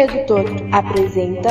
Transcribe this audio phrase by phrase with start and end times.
[0.00, 1.50] Brinquedo Torto apresenta.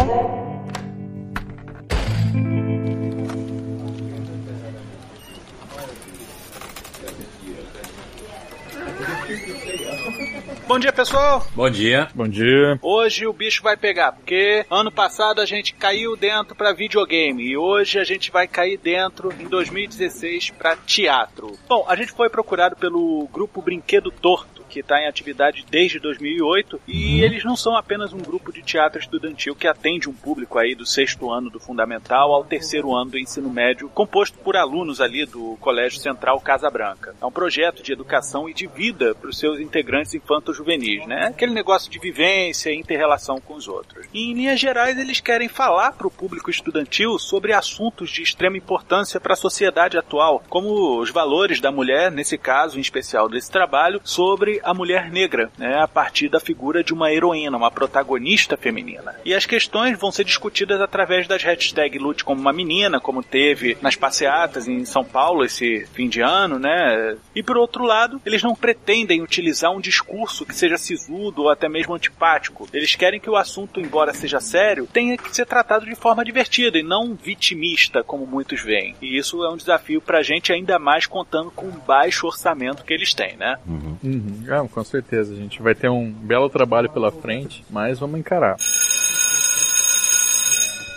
[10.67, 11.45] Bom dia, pessoal.
[11.54, 12.07] Bom dia.
[12.16, 12.80] Bom dia.
[12.81, 17.55] Hoje o bicho vai pegar, porque ano passado a gente caiu dentro para videogame e
[17.57, 21.52] hoje a gente vai cair dentro em 2016 para teatro.
[21.68, 26.80] Bom, a gente foi procurado pelo grupo Brinquedo Torto que está em atividade desde 2008
[26.88, 27.23] e uhum.
[27.26, 30.85] eles não são apenas um grupo de teatro estudantil que atende um público aí do
[30.85, 35.58] sexto ano do fundamental ao terceiro ano do ensino médio, composto por alunos ali do
[35.60, 37.16] Colégio Central Casa Branca.
[37.21, 41.27] É um projeto de educação e de vida para os seus integrantes infanto-juvenis, né?
[41.27, 44.08] Aquele negócio de vivência e inter-relação com os outros.
[44.13, 48.58] E, em linhas gerais, eles querem falar para o público estudantil sobre assuntos de extrema
[48.58, 53.49] importância para a sociedade atual, como os valores da mulher, nesse caso em especial desse
[53.49, 58.57] trabalho, sobre a mulher negra, né, a partir da figura de uma heroína, uma protagonista
[58.57, 59.15] feminina.
[59.26, 63.77] E as questões vão ser discutidas através das hashtags Lute como uma menina, como teve
[63.82, 67.18] nas passeatas em São Paulo esse fim de ano, né?
[67.35, 71.68] E por outro lado, eles não pretendem utilizar um discurso que seja sisudo ou até
[71.68, 72.68] mesmo antipático.
[72.74, 76.78] Eles querem que o assunto, embora seja sério, tenha que ser tratado de forma divertida
[76.78, 78.96] e não vitimista, como muitos veem.
[79.02, 82.94] E isso é um desafio pra gente, ainda mais contando com o baixo orçamento que
[82.94, 83.57] eles têm, né?
[83.68, 83.97] Uhum.
[84.03, 84.44] Uhum.
[84.50, 85.34] Ah, com certeza.
[85.34, 88.58] A gente vai ter um belo trabalho pela frente, mas vamos encarar.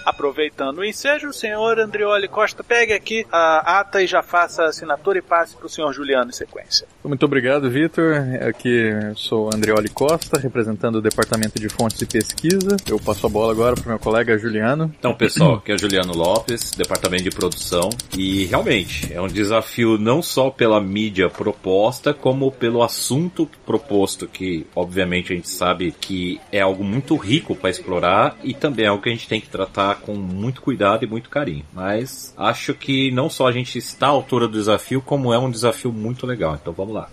[0.04, 4.66] Aproveitando o ensejo, o senhor Andrioli Costa pegue aqui a ata e já faça a
[4.66, 6.86] assinatura e passe para o senhor Juliano em sequência.
[7.04, 8.14] Muito obrigado, Vitor.
[8.48, 12.76] Aqui sou Andrioli Costa, representando o Departamento de Fontes e Pesquisa.
[12.88, 14.92] Eu passo a bola agora para o meu colega Juliano.
[14.98, 17.90] Então, pessoal, aqui é Juliano Lopes, Departamento de Produção.
[18.16, 24.66] E realmente é um desafio não só pela mídia proposta, como pelo assunto proposto, que
[24.74, 29.02] obviamente a gente sabe que é algo muito rico para explorar e também é algo
[29.02, 31.64] que a gente tem que tratar com muito cuidado e muito carinho.
[31.72, 35.50] Mas acho que não só a gente está à altura do desafio, como é um
[35.50, 36.58] desafio muito legal.
[36.60, 37.08] Então vamos lá.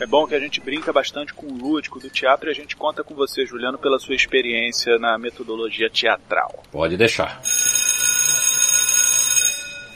[0.00, 2.76] É bom que a gente brinca bastante com o lúdico do teatro e a gente
[2.76, 6.62] conta com você, Juliano, pela sua experiência na metodologia teatral.
[6.70, 7.40] Pode deixar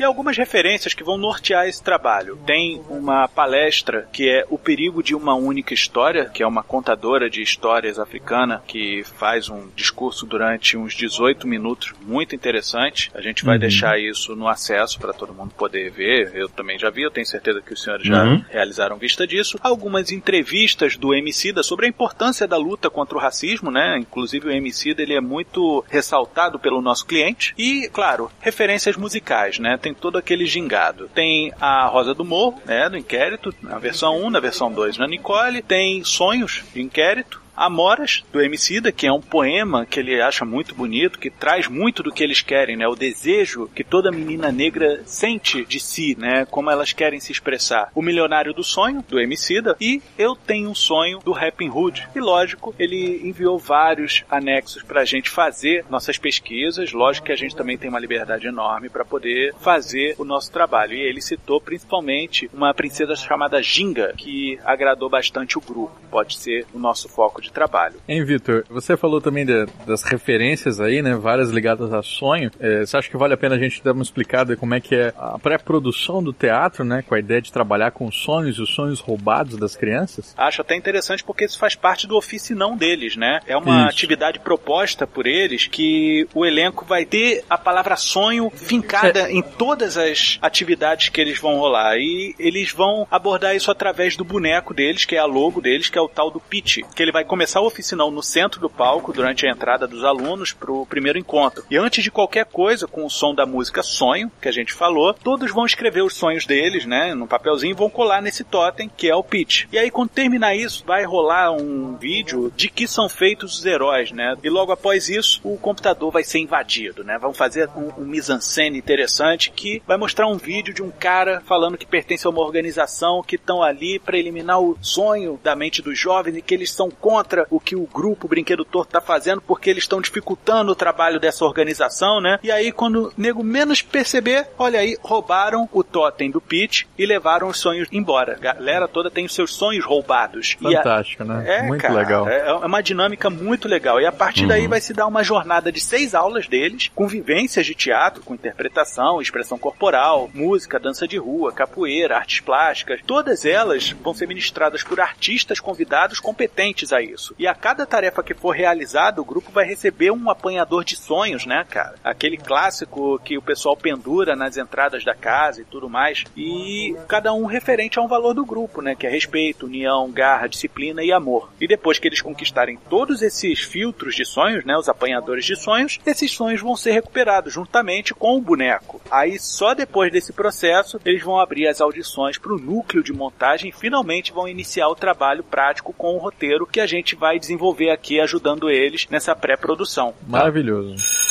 [0.02, 2.36] e algumas referências que vão nortear esse trabalho.
[2.44, 7.30] Tem uma palestra que é O Perigo de uma Única História, que é uma contadora
[7.30, 13.10] de histórias africana que faz um discurso durante uns 18 minutos, muito interessante.
[13.14, 13.60] A gente vai uhum.
[13.60, 16.32] deixar isso no acesso para todo mundo poder ver.
[16.34, 18.44] Eu também já vi, eu tenho certeza que os senhores já uhum.
[18.50, 19.58] realizaram vista disso.
[19.62, 23.98] Algumas entrevistas do Emicida sobre a importância da luta contra o racismo, né?
[23.98, 27.54] Inclusive o Emicida ele é muito ressaltado pelo nosso cliente.
[27.56, 29.78] E, claro, referências musicais, né?
[29.80, 31.08] Tem tem todo aquele gingado.
[31.14, 35.06] Tem a Rosa do Morro, né, do inquérito, na versão 1, na versão 2 na
[35.06, 40.44] Nicole, tem Sonhos de Inquérito, Amoras, do Emicida, que é um poema que ele acha
[40.44, 42.88] muito bonito, que traz muito do que eles querem, né?
[42.88, 46.44] O desejo que toda menina negra sente de si, né?
[46.44, 47.88] Como elas querem se expressar.
[47.94, 52.08] O Milionário do Sonho, do Emicida, e Eu Tenho um Sonho, do Rapping Hood.
[52.16, 56.90] E lógico, ele enviou vários anexos pra gente fazer nossas pesquisas.
[56.92, 60.94] Lógico que a gente também tem uma liberdade enorme para poder fazer o nosso trabalho.
[60.94, 65.94] E ele citou principalmente uma princesa chamada Ginga, que agradou bastante o grupo.
[66.10, 67.96] Pode ser o nosso foco de trabalho.
[68.08, 68.64] Hein, Vitor?
[68.70, 71.14] Você falou também de, das referências aí, né?
[71.14, 72.50] Várias ligadas a sonho.
[72.58, 74.94] É, você acha que vale a pena a gente dar uma explicada como é que
[74.94, 77.02] é a pré-produção do teatro, né?
[77.06, 80.34] Com a ideia de trabalhar com os sonhos e os sonhos roubados das crianças?
[80.36, 83.40] Acho até interessante porque isso faz parte do ofício não deles, né?
[83.46, 83.88] É uma isso.
[83.88, 89.32] atividade proposta por eles que o elenco vai ter a palavra sonho fincada é.
[89.32, 91.96] em todas as atividades que eles vão rolar.
[91.96, 95.98] E eles vão abordar isso através do boneco deles, que é a logo deles, que
[95.98, 99.10] é o tal do pitch, que ele vai começar o oficinal no centro do palco
[99.10, 101.64] durante a entrada dos alunos para o primeiro encontro.
[101.70, 105.14] E antes de qualquer coisa, com o som da música Sonho, que a gente falou,
[105.14, 109.08] todos vão escrever os sonhos deles, né, num papelzinho e vão colar nesse totem, que
[109.08, 109.64] é o pitch.
[109.72, 114.12] E aí, quando terminar isso, vai rolar um vídeo de que são feitos os heróis,
[114.12, 114.36] né?
[114.44, 117.16] E logo após isso, o computador vai ser invadido, né?
[117.16, 121.78] Vão fazer um, um mise-en-scène interessante que vai mostrar um vídeo de um cara falando
[121.78, 125.98] que pertence a uma organização que estão ali para eliminar o sonho da mente dos
[125.98, 129.40] jovens e que eles são contra contra o que o grupo Brinquedo Torto tá fazendo
[129.40, 132.38] porque eles estão dificultando o trabalho dessa organização, né?
[132.42, 137.06] E aí, quando o nego menos perceber, olha aí, roubaram o totem do Pete e
[137.06, 138.34] levaram os sonhos embora.
[138.34, 140.56] A galera toda tem os seus sonhos roubados.
[140.60, 141.26] Fantástico, a...
[141.26, 141.58] né?
[141.58, 142.28] É, muito cara, legal.
[142.28, 144.00] É uma dinâmica muito legal.
[144.00, 144.48] E a partir uhum.
[144.48, 148.34] daí vai se dar uma jornada de seis aulas deles, com vivências de teatro, com
[148.34, 153.00] interpretação, expressão corporal, música, dança de rua, capoeira, artes plásticas.
[153.06, 157.34] Todas elas vão ser ministradas por artistas convidados competentes a isso.
[157.38, 161.46] E a cada tarefa que for realizada, o grupo vai receber um apanhador de sonhos,
[161.46, 161.94] né, cara?
[162.02, 166.24] Aquele clássico que o pessoal pendura nas entradas da casa e tudo mais.
[166.36, 168.94] E cada um referente a um valor do grupo, né?
[168.94, 171.50] Que é respeito, união, garra, disciplina e amor.
[171.60, 174.76] E depois que eles conquistarem todos esses filtros de sonhos, né?
[174.76, 179.00] Os apanhadores de sonhos, esses sonhos vão ser recuperados juntamente com o boneco.
[179.10, 183.70] Aí só depois desse processo eles vão abrir as audições para o núcleo de montagem
[183.70, 187.90] e finalmente vão iniciar o trabalho prático com o roteiro que a gente vai desenvolver
[187.90, 190.14] aqui ajudando eles nessa pré-produção.
[190.26, 191.21] Maravilhoso.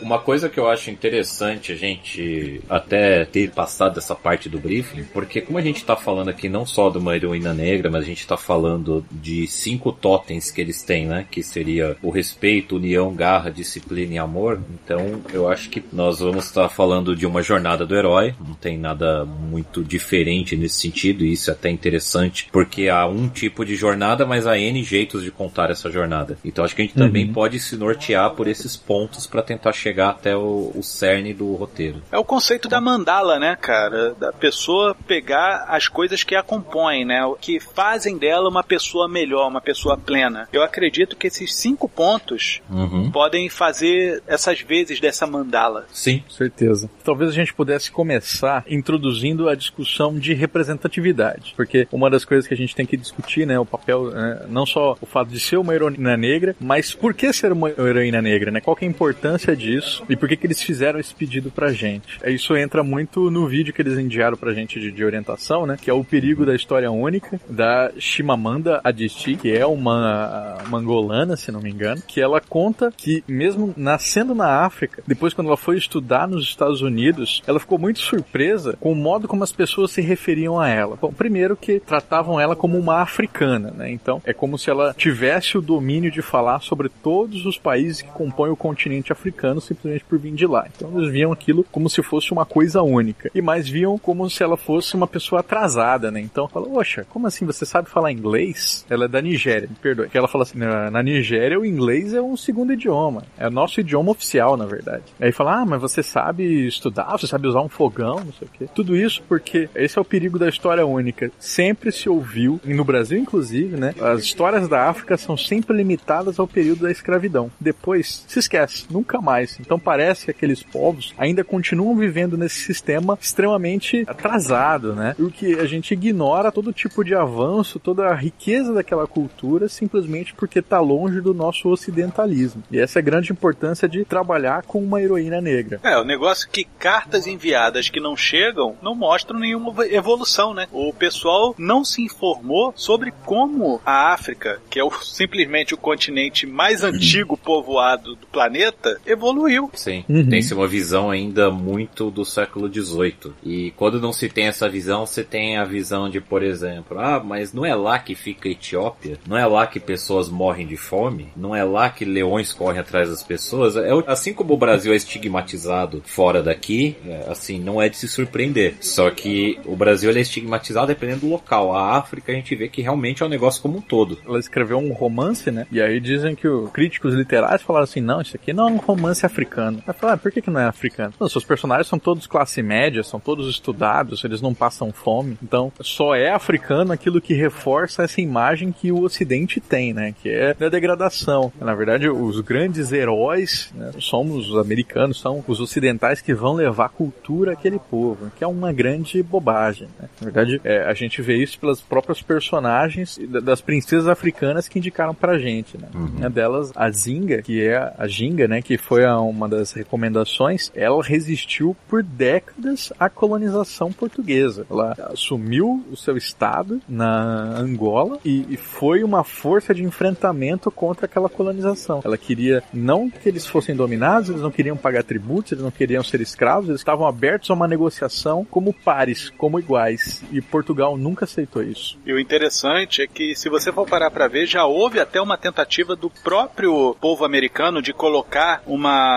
[0.00, 5.04] Uma coisa que eu acho interessante a gente até ter passado essa parte do briefing,
[5.12, 8.06] porque como a gente está falando aqui não só de uma heroína negra, mas a
[8.06, 11.26] gente está falando de cinco totens que eles têm, né?
[11.30, 14.60] Que seria o respeito, união, garra, disciplina e amor.
[14.84, 18.34] Então eu acho que nós vamos estar falando de uma jornada do herói.
[18.40, 23.28] Não tem nada muito diferente nesse sentido, e isso é até interessante, porque há um
[23.28, 26.38] tipo de jornada, mas há N jeitos de contar essa jornada.
[26.44, 27.32] Então acho que a gente também uhum.
[27.32, 31.54] pode se nortear por esses pontos para tentar chegar chegar até o, o cerne do
[31.54, 32.02] roteiro.
[32.12, 34.14] É o conceito da mandala, né, cara?
[34.14, 37.24] Da pessoa pegar as coisas que a compõem, né?
[37.24, 40.48] O que fazem dela uma pessoa melhor, uma pessoa plena.
[40.52, 43.10] Eu acredito que esses cinco pontos uhum.
[43.10, 45.86] podem fazer essas vezes dessa mandala.
[45.92, 46.88] Sim, certeza.
[47.04, 52.54] Talvez a gente pudesse começar introduzindo a discussão de representatividade, porque uma das coisas que
[52.54, 55.56] a gente tem que discutir, né, o papel, né, não só o fato de ser
[55.56, 58.60] uma heroína negra, mas por que ser uma heroína negra, né?
[58.60, 59.79] Qual é a importância disso?
[59.80, 62.18] Isso e por que, que eles fizeram esse pedido pra gente.
[62.22, 65.76] É, isso entra muito no vídeo que eles enviaram pra gente de, de orientação, né?
[65.80, 71.36] Que é o perigo da história única da Shimamanda Adichie, que é uma, uma angolana,
[71.36, 75.56] se não me engano, que ela conta que mesmo nascendo na África, depois quando ela
[75.56, 79.90] foi estudar nos Estados Unidos, ela ficou muito surpresa com o modo como as pessoas
[79.90, 80.96] se referiam a ela.
[80.96, 83.90] Bom, primeiro que tratavam ela como uma africana, né?
[83.90, 88.10] Então é como se ela tivesse o domínio de falar sobre todos os países que
[88.10, 90.66] compõem o continente africano simplesmente por vir de lá.
[90.74, 93.30] Então eles viam aquilo como se fosse uma coisa única.
[93.34, 96.20] E mais viam como se ela fosse uma pessoa atrasada, né?
[96.20, 98.84] Então fala, oxa, como assim você sabe falar inglês?
[98.88, 100.08] Ela é da Nigéria, me perdoe.
[100.12, 103.22] Ela fala assim, na, na Nigéria o inglês é um segundo idioma.
[103.38, 105.04] É o nosso idioma oficial, na verdade.
[105.20, 108.50] Aí fala, ah, mas você sabe estudar, você sabe usar um fogão, não sei o
[108.50, 108.68] quê.
[108.74, 111.30] Tudo isso porque esse é o perigo da história única.
[111.38, 113.94] Sempre se ouviu, e no Brasil inclusive, né?
[114.00, 117.50] As histórias da África são sempre limitadas ao período da escravidão.
[117.60, 119.59] Depois, se esquece, nunca mais.
[119.60, 125.14] Então parece que aqueles povos ainda continuam vivendo nesse sistema extremamente atrasado, né?
[125.18, 130.34] O que a gente ignora todo tipo de avanço, toda a riqueza daquela cultura simplesmente
[130.34, 132.62] porque está longe do nosso ocidentalismo.
[132.70, 135.80] E essa é a grande importância de trabalhar com uma heroína negra.
[135.82, 140.66] É, o negócio é que cartas enviadas que não chegam não mostram nenhuma evolução, né?
[140.72, 146.46] O pessoal não se informou sobre como a África, que é o, simplesmente o continente
[146.46, 149.70] mais antigo povoado do planeta, evoluiu evoluiu.
[149.74, 150.04] Sim.
[150.08, 150.28] Uhum.
[150.28, 153.32] Tem-se uma visão ainda muito do século XVIII.
[153.44, 157.20] E quando não se tem essa visão, você tem a visão de, por exemplo, ah,
[157.22, 159.18] mas não é lá que fica a Etiópia?
[159.26, 161.28] Não é lá que pessoas morrem de fome?
[161.36, 163.76] Não é lá que leões correm atrás das pessoas?
[163.76, 168.08] É, assim como o Brasil é estigmatizado fora daqui, é, assim, não é de se
[168.08, 168.76] surpreender.
[168.80, 171.74] Só que o Brasil é estigmatizado dependendo do local.
[171.74, 174.18] A África a gente vê que realmente é um negócio como um todo.
[174.26, 175.66] Ela escreveu um romance, né?
[175.70, 178.76] E aí dizem que os críticos literários falaram assim, não, isso aqui não é um
[178.76, 179.82] romance africano africano.
[179.86, 181.14] Aí fala, ah, por que, que não é africano?
[181.18, 185.38] Não, seus personagens são todos classe média, são todos estudados, eles não passam fome.
[185.42, 190.14] Então, só é africano aquilo que reforça essa imagem que o Ocidente tem, né?
[190.22, 191.52] Que é a degradação.
[191.60, 196.90] Na verdade, os grandes heróis né, somos os americanos, são os ocidentais que vão levar
[196.90, 199.88] cultura àquele povo, que é uma grande bobagem.
[199.98, 200.08] Né?
[200.20, 205.14] Na verdade, é, a gente vê isso pelas próprias personagens das princesas africanas que indicaram
[205.14, 205.88] pra gente, né?
[205.94, 206.10] Uhum.
[206.18, 208.60] Uma delas, a Zinga, que é a Ginga, né?
[208.60, 214.66] Que foi a, uma das recomendações, ela resistiu por décadas à colonização portuguesa.
[214.70, 221.06] Ela assumiu o seu estado na Angola e, e foi uma força de enfrentamento contra
[221.06, 222.00] aquela colonização.
[222.04, 226.02] Ela queria não que eles fossem dominados, eles não queriam pagar tributos, eles não queriam
[226.02, 230.22] ser escravos, eles estavam abertos a uma negociação como pares, como iguais.
[230.32, 231.98] E Portugal nunca aceitou isso.
[232.04, 235.36] E o interessante é que, se você for parar para ver, já houve até uma
[235.36, 239.09] tentativa do próprio povo americano de colocar uma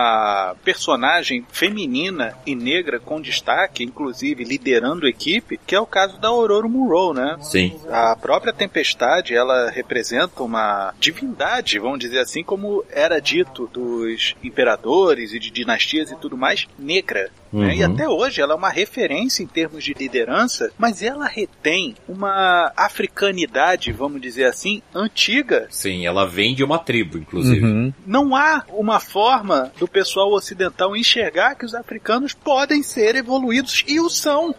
[0.64, 6.28] personagem feminina e negra com destaque, inclusive liderando a equipe, que é o caso da
[6.28, 7.36] Aurora Monroe, né?
[7.40, 7.78] Sim.
[7.90, 15.32] A própria Tempestade, ela representa uma divindade, vamos dizer assim, como era dito dos imperadores
[15.32, 17.30] e de dinastias e tudo mais, negra.
[17.54, 17.76] Né?
[17.76, 17.92] E Uhum.
[17.92, 23.92] até hoje ela é uma referência em termos de liderança, mas ela retém uma africanidade,
[23.92, 25.66] vamos dizer assim, antiga.
[25.70, 27.64] Sim, ela vem de uma tribo, inclusive.
[27.64, 27.92] Uhum.
[28.06, 34.00] Não há uma forma do pessoal ocidental enxergar que os africanos podem ser evoluídos e
[34.00, 34.54] o são.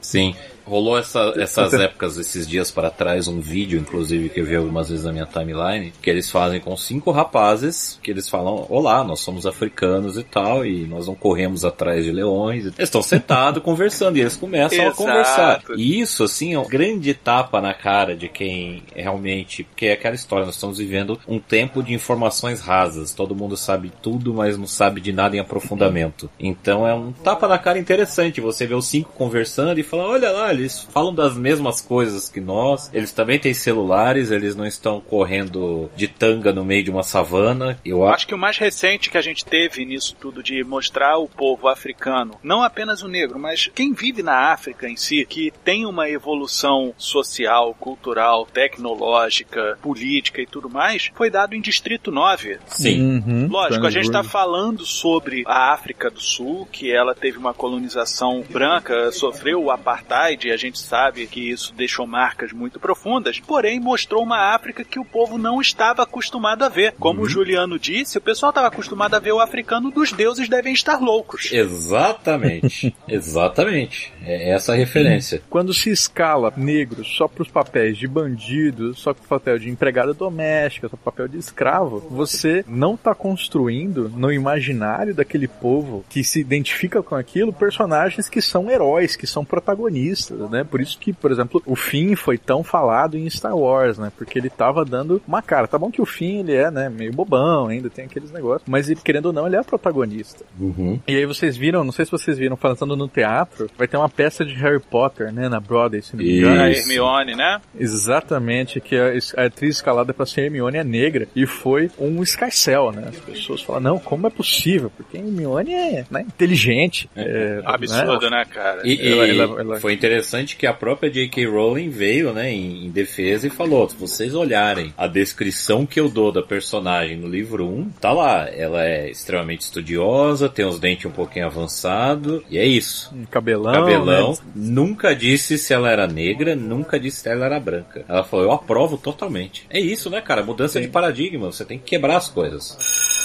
[0.00, 0.34] Sim.
[0.68, 4.88] Rolou essa- essas épocas, esses dias para trás, um vídeo, inclusive, que eu vi algumas
[4.90, 9.20] vezes na minha timeline, que eles fazem com cinco rapazes, que eles falam, olá, nós
[9.20, 12.64] somos africanos e tal, e nós não corremos atrás de leões.
[12.66, 14.90] Eles estão sentados conversando, e eles começam Exato.
[14.90, 15.62] a conversar.
[15.76, 20.14] E isso, assim, é um grande tapa na cara de quem realmente, porque é aquela
[20.14, 24.66] história, nós estamos vivendo um tempo de informações rasas, todo mundo sabe tudo, mas não
[24.66, 26.30] sabe de nada em aprofundamento.
[26.38, 30.30] Então é um tapa na cara interessante, você vê os cinco conversando e falar, olha
[30.30, 35.00] lá, eles falam das mesmas coisas que nós, eles também têm celulares, eles não estão
[35.00, 37.78] correndo de tanga no meio de uma savana.
[37.84, 41.28] Eu acho que o mais recente que a gente teve nisso tudo de mostrar o
[41.28, 45.86] povo africano, não apenas o negro, mas quem vive na África em si, que tem
[45.86, 52.58] uma evolução social, cultural, tecnológica, política e tudo mais, foi dado em Distrito 9.
[52.66, 52.98] sim.
[52.98, 53.48] Uhum.
[53.50, 58.44] Lógico, a gente está falando sobre a África do Sul, que ela teve uma colonização
[58.48, 63.78] branca, sofreu o apartheid, e a gente sabe que isso deixou marcas muito profundas, porém
[63.78, 66.94] mostrou uma África que o povo não estava acostumado a ver.
[66.98, 70.72] Como o Juliano disse, o pessoal estava acostumado a ver o africano dos deuses devem
[70.72, 71.52] estar loucos.
[71.52, 74.12] Exatamente, exatamente.
[74.24, 75.42] É essa a referência.
[75.50, 79.68] Quando se escala negro só para os papéis de bandido, só para o papel de
[79.68, 85.46] empregada doméstica, só para o papel de escravo, você não está construindo no imaginário daquele
[85.46, 90.64] povo que se identifica com aquilo personagens que são heróis, que são protagonistas, né?
[90.64, 94.10] Por isso que, por exemplo, o Finn foi tão falado em Star Wars, né?
[94.16, 95.66] Porque ele tava dando uma cara.
[95.66, 98.88] Tá bom que o Finn ele é, né, meio bobão, ainda tem aqueles negócios, mas
[98.90, 100.44] ele, querendo ou não, ele é protagonista.
[100.58, 100.98] Uhum.
[101.06, 104.08] E aí vocês viram, não sei se vocês viram, falando no teatro, vai ter uma
[104.08, 106.60] peça de Harry Potter, né, na Broadway, se não me engano.
[106.62, 106.70] A.
[106.70, 107.60] Hermione, né?
[107.78, 112.92] Exatamente, que a, a atriz escalada pra ser Hermione é negra e foi um escarcel,
[112.92, 113.04] né?
[113.08, 114.90] As pessoas falam, não, como é possível?
[114.96, 117.08] Porque a Hermione é né, inteligente.
[117.14, 118.38] É, Absurdo, né?
[118.38, 118.80] né, cara?
[118.84, 120.17] E, e Ela- ela- ela- foi interessante
[120.56, 121.46] que a própria J.K.
[121.46, 126.08] Rowling veio, né, em, em defesa e falou: se vocês olharem a descrição que eu
[126.08, 128.48] dou da personagem no livro 1, tá lá.
[128.48, 133.12] Ela é extremamente estudiosa, tem os dentes um pouquinho avançados, e é isso.
[133.14, 133.72] Um cabelão.
[133.72, 134.38] Cabelão, né?
[134.54, 138.04] nunca disse se ela era negra, nunca disse se ela era branca.
[138.08, 139.66] Ela falou, eu aprovo totalmente.
[139.70, 140.42] É isso, né, cara?
[140.42, 143.17] Mudança de paradigma, você tem que quebrar as coisas.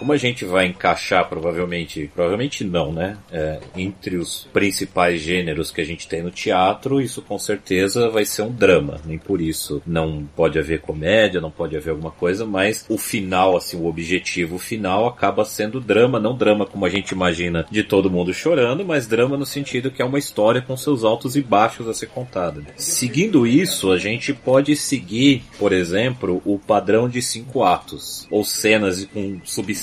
[0.00, 3.18] Como a gente vai encaixar provavelmente, provavelmente não, né?
[3.30, 8.24] É, entre os principais gêneros que a gente tem no teatro, isso com certeza vai
[8.24, 8.98] ser um drama.
[9.04, 13.58] Nem por isso não pode haver comédia, não pode haver alguma coisa, mas o final,
[13.58, 18.10] assim, o objetivo final acaba sendo drama, não drama como a gente imagina de todo
[18.10, 21.86] mundo chorando, mas drama no sentido que é uma história com seus altos e baixos
[21.86, 22.62] a ser contada.
[22.74, 29.04] Seguindo isso, a gente pode seguir, por exemplo, o padrão de cinco atos, ou cenas
[29.04, 29.38] com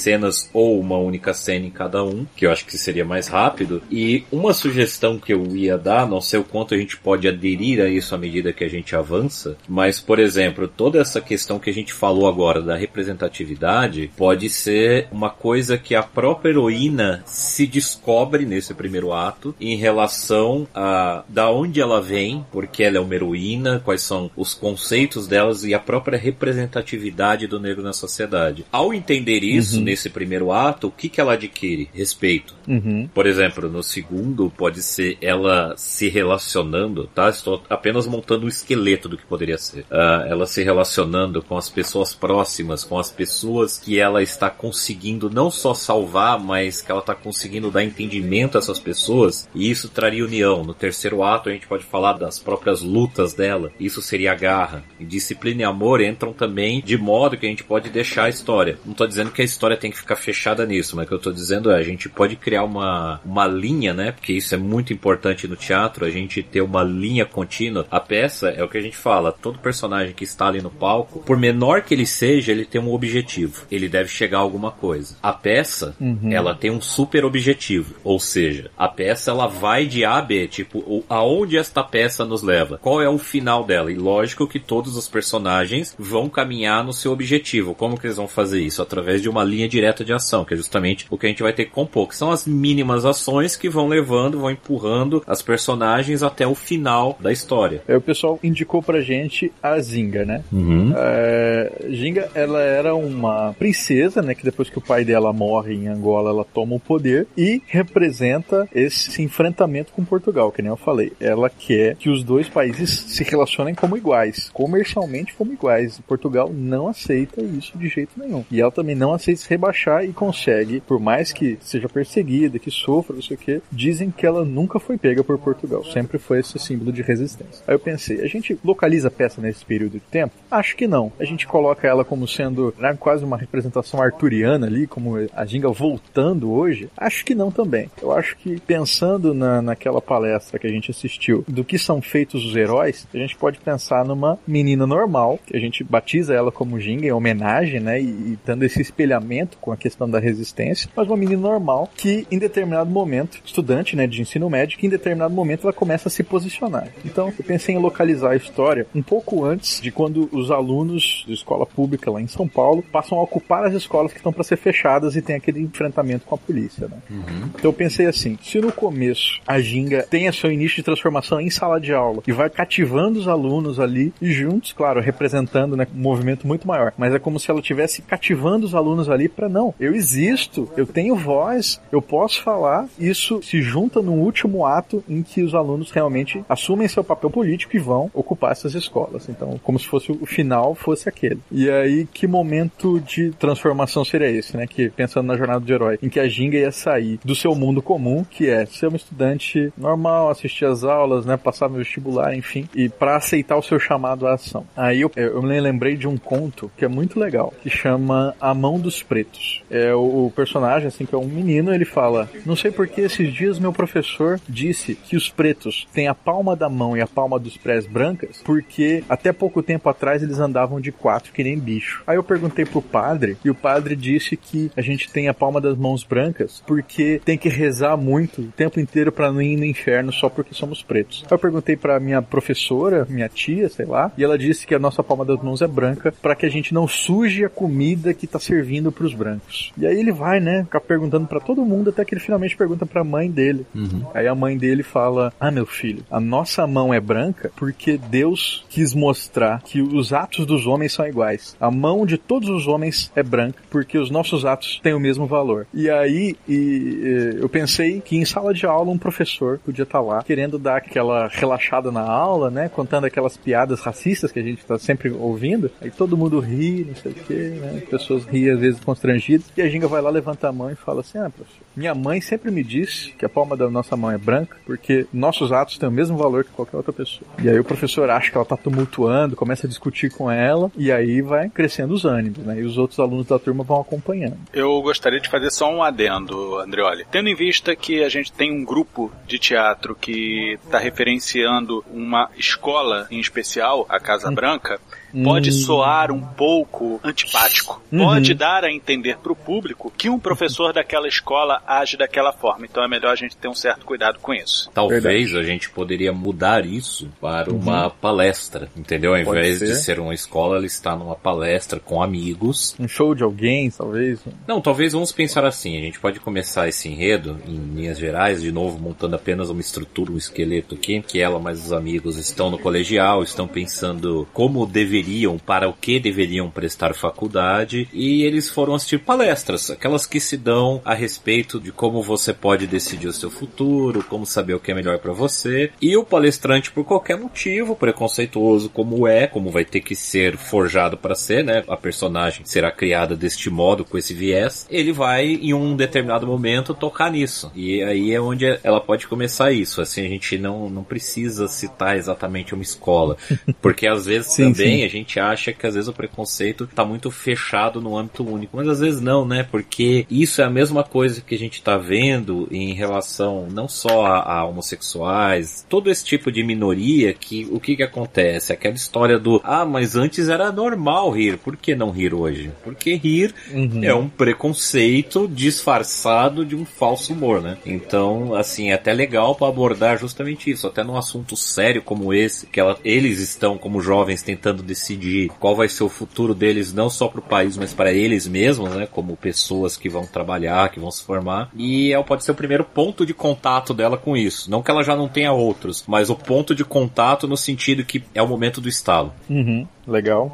[0.08, 3.82] subcenas ou uma única cena em cada um, que eu acho que seria mais rápido.
[3.92, 7.82] E uma sugestão que eu ia dar, não sei o quanto a gente pode aderir
[7.82, 11.70] a isso à medida que a gente avança, mas, por exemplo, toda essa questão que
[11.70, 17.68] a gente falou agora da representatividade pode ser uma coisa que a própria heroína se
[17.68, 23.16] descobre nesse primeiro ato em relação a da onde ela vem, porque ela é uma
[23.16, 28.66] heroína, quais são os conceitos delas e a própria representatividade do negro na sociedade.
[28.72, 31.90] Ao entender isso, nesse nesse primeiro ato, o que, que ela adquire?
[31.92, 32.56] Respeito.
[32.68, 33.10] Uhum.
[33.14, 37.30] Por exemplo, no segundo pode ser ela se relacionando, tá?
[37.30, 39.82] Estou apenas montando um esqueleto do que poderia ser.
[39.82, 45.30] Uh, ela se relacionando com as pessoas próximas, com as pessoas que ela está conseguindo
[45.30, 49.50] não só salvar, mas que ela está conseguindo dar entendimento a essas pessoas.
[49.56, 50.64] E isso traria união.
[50.64, 53.72] No terceiro ato a gente pode falar das próprias lutas dela.
[53.80, 54.84] Isso seria a garra.
[55.00, 58.78] E disciplina e amor entram também de modo que a gente pode deixar a história.
[58.86, 61.18] Não estou dizendo que a história tem que ficar fechada nisso, mas o que eu
[61.18, 64.12] estou dizendo é a gente pode criar uma, uma linha, né?
[64.12, 67.86] Porque isso é muito importante no teatro, a gente ter uma linha contínua.
[67.90, 71.20] A peça é o que a gente fala, todo personagem que está ali no palco,
[71.20, 73.66] por menor que ele seja, ele tem um objetivo.
[73.72, 75.16] Ele deve chegar a alguma coisa.
[75.22, 76.32] A peça, uhum.
[76.32, 80.48] ela tem um super objetivo, ou seja, a peça ela vai de A a B,
[80.48, 82.80] tipo, aonde esta peça nos leva?
[82.82, 83.92] Qual é o final dela?
[83.92, 87.76] E lógico que todos os personagens vão caminhar no seu objetivo.
[87.76, 88.82] Como que eles vão fazer isso?
[88.82, 91.54] Através de uma linha direta de ação, que é justamente o que a gente vai
[91.54, 96.24] ter que compor, que são as mínimas ações que vão levando, vão empurrando as personagens
[96.24, 97.82] até o final da história.
[97.88, 100.44] Aí o pessoal indicou pra gente a Zinga, né?
[100.52, 100.94] Uhum.
[100.96, 104.34] É, Zinga, ela era uma princesa, né?
[104.34, 108.68] Que depois que o pai dela morre em Angola, ela toma o poder e representa
[108.74, 111.14] esse enfrentamento com Portugal, que nem eu falei.
[111.20, 116.00] Ela quer que os dois países se relacionem como iguais, comercialmente como iguais.
[116.08, 118.44] Portugal não aceita isso de jeito nenhum.
[118.52, 123.16] E ela também não aceita rebaixar e consegue, por mais que seja perseguida, que sofra,
[123.16, 125.84] não sei o dizem que ela nunca foi pega por Portugal.
[125.84, 127.64] Sempre foi esse símbolo de resistência.
[127.68, 130.34] Aí eu pensei, a gente localiza a peça nesse período de tempo?
[130.50, 131.12] Acho que não.
[131.20, 135.70] A gente coloca ela como sendo né, quase uma representação arturiana ali, como a Ginga
[135.70, 136.90] voltando hoje?
[136.96, 137.90] Acho que não também.
[138.02, 142.46] Eu acho que pensando na, naquela palestra que a gente assistiu do que são feitos
[142.46, 146.80] os heróis, a gente pode pensar numa menina normal, que a gente batiza ela como
[146.80, 151.08] Ginga em homenagem, né, e, e dando esse espelhamento com a questão da resistência, mas
[151.08, 155.34] uma menina normal que em determinado momento, estudante, né, de ensino médio, que em determinado
[155.34, 156.90] momento ela começa a se posicionar.
[157.06, 161.34] Então, eu pensei em localizar a história um pouco antes de quando os alunos de
[161.34, 164.58] escola pública lá em São Paulo passam a ocupar as escolas que estão para ser
[164.58, 166.98] fechadas e tem aquele enfrentamento com a polícia, né?
[167.10, 167.50] Uhum.
[167.56, 171.50] Então eu pensei assim, se no começo a Ginga tem seu início de transformação em
[171.50, 176.00] sala de aula e vai cativando os alunos ali e juntos, claro, representando né, um
[176.00, 179.74] movimento muito maior, mas é como se ela estivesse cativando os alunos ali para não,
[179.80, 185.22] eu existo, eu tenho voz, eu posso falar, isso se junta num último ato em
[185.22, 189.30] que os alunos realmente assumem seu papel político e vão ocupar essas escolas.
[189.30, 191.40] Então, como se fosse o final fosse aquele.
[191.52, 194.66] E aí, que momento de transformação seria esse, né?
[194.66, 197.82] Que pensando na jornada do herói, em que a Ginga ia sair do seu mundo
[197.82, 201.38] comum, que é ser uma estudante normal, assistir as aulas, né?
[201.38, 204.66] Passar no vestibular, enfim, e para aceitar o seu chamado à ação.
[204.76, 208.54] Aí eu, eu me lembrei de um conto que é muito legal, que chama A
[208.54, 209.27] Mão dos Pretos.
[209.70, 213.02] É o, o personagem, assim, que é um menino, ele fala: Não sei por que
[213.02, 217.08] esses dias meu professor disse que os pretos têm a palma da mão e a
[217.08, 221.58] palma dos pés brancas, porque até pouco tempo atrás eles andavam de quatro que nem
[221.58, 222.04] bicho.
[222.08, 225.60] Aí eu perguntei pro padre, e o padre disse que a gente tem a palma
[225.60, 229.66] das mãos brancas porque tem que rezar muito o tempo inteiro para não ir no
[229.66, 231.24] inferno só porque somos pretos.
[231.26, 234.80] Aí eu perguntei para minha professora, minha tia, sei lá, e ela disse que a
[234.80, 238.28] nossa palma das mãos é branca para que a gente não suje a comida que
[238.28, 239.72] tá servindo pros brancos.
[239.78, 242.86] E aí ele vai, né, ficar perguntando para todo mundo até que ele finalmente pergunta
[242.86, 243.66] para a mãe dele.
[243.76, 244.04] Uhum.
[244.14, 248.66] Aí a mãe dele fala: "Ah, meu filho, a nossa mão é branca porque Deus
[248.70, 251.56] quis mostrar que os atos dos homens são iguais.
[251.60, 255.26] A mão de todos os homens é branca porque os nossos atos têm o mesmo
[255.26, 260.00] valor." E aí e, eu pensei que em sala de aula um professor podia estar
[260.00, 264.44] tá lá querendo dar aquela relaxada na aula, né, contando aquelas piadas racistas que a
[264.44, 265.72] gente está sempre ouvindo.
[265.82, 267.82] Aí todo mundo ri, não sei o que, né?
[267.90, 269.07] Pessoas riem às vezes constrangidas.
[269.56, 272.20] E a Ginga vai lá, levanta a mão e fala assim: "Ah, professor, minha mãe
[272.20, 275.88] sempre me disse que a palma da nossa mão é branca porque nossos atos têm
[275.88, 277.30] o mesmo valor que qualquer outra pessoa.
[277.42, 280.92] E aí o professor acha que ela tá tumultuando, começa a discutir com ela e
[280.92, 282.60] aí vai crescendo os ânimos, né?
[282.60, 284.38] E os outros alunos da turma vão acompanhando.
[284.52, 287.06] Eu gostaria de fazer só um adendo, Andreoli.
[287.12, 292.30] Tendo em vista que a gente tem um grupo de teatro que está referenciando uma
[292.36, 294.80] escola em especial, a Casa Branca,
[295.24, 297.82] pode soar um pouco antipático.
[297.92, 298.06] Uhum.
[298.06, 302.66] Pode dar a entender para o público que um professor daquela escola age daquela forma.
[302.66, 304.70] Então é melhor a gente ter um certo cuidado com isso.
[304.74, 305.38] Talvez Verdade.
[305.38, 307.60] a gente poderia mudar isso para uhum.
[307.60, 309.14] uma palestra, entendeu?
[309.14, 312.76] Ao invés de ser uma escola, ela está numa palestra com amigos.
[312.80, 314.20] Um show de alguém, talvez?
[314.48, 315.78] Não, talvez vamos pensar assim.
[315.78, 320.12] A gente pode começar esse enredo em linhas gerais, de novo, montando apenas uma estrutura,
[320.12, 325.38] um esqueleto aqui, que ela mais os amigos estão no colegial, estão pensando como deveriam,
[325.38, 330.82] para o que deveriam prestar faculdade, e eles foram assistir palestras, aquelas que se dão
[330.86, 334.76] a respeito de como você pode decidir o seu futuro, como saber o que é
[334.76, 339.82] melhor para você, e o palestrante, por qualquer motivo, preconceituoso como é, como vai ter
[339.82, 341.64] que ser forjado para ser, né?
[341.68, 346.74] A personagem será criada deste modo, com esse viés, ele vai, em um determinado momento,
[346.74, 347.52] tocar nisso.
[347.56, 349.82] E aí é onde ela pode começar isso.
[349.82, 353.18] Assim, a gente não, não precisa citar exatamente uma escola.
[353.62, 354.84] Porque às vezes sim, também sim.
[354.84, 358.58] a gente acha que às vezes o preconceito está muito fechado no âmbito único.
[358.58, 359.48] Mas às vezes não, né?
[359.50, 364.06] Porque isso é a mesma coisa que a gente está vendo em relação não só
[364.06, 368.54] a, a, homossexuais, todo esse tipo de minoria que o que que acontece?
[368.54, 372.52] Aquela história do ah, mas antes era normal rir, por que não rir hoje?
[372.64, 373.84] Porque rir uhum.
[373.84, 377.58] é um preconceito disfarçado de um falso humor, né?
[377.66, 382.48] Então, assim, é até legal para abordar justamente isso, até num assunto sério como esse,
[382.48, 386.90] que ela, eles estão como jovens tentando decidir qual vai ser o futuro deles não
[386.90, 390.80] só para o país, mas para eles mesmos, né, como pessoas que vão trabalhar, que
[390.80, 391.27] vão se formar.
[391.56, 394.50] E é, pode ser o primeiro ponto de contato dela com isso.
[394.50, 398.04] Não que ela já não tenha outros, mas o ponto de contato no sentido que
[398.14, 399.14] é o momento do estalo.
[399.30, 400.32] Uhum, legal.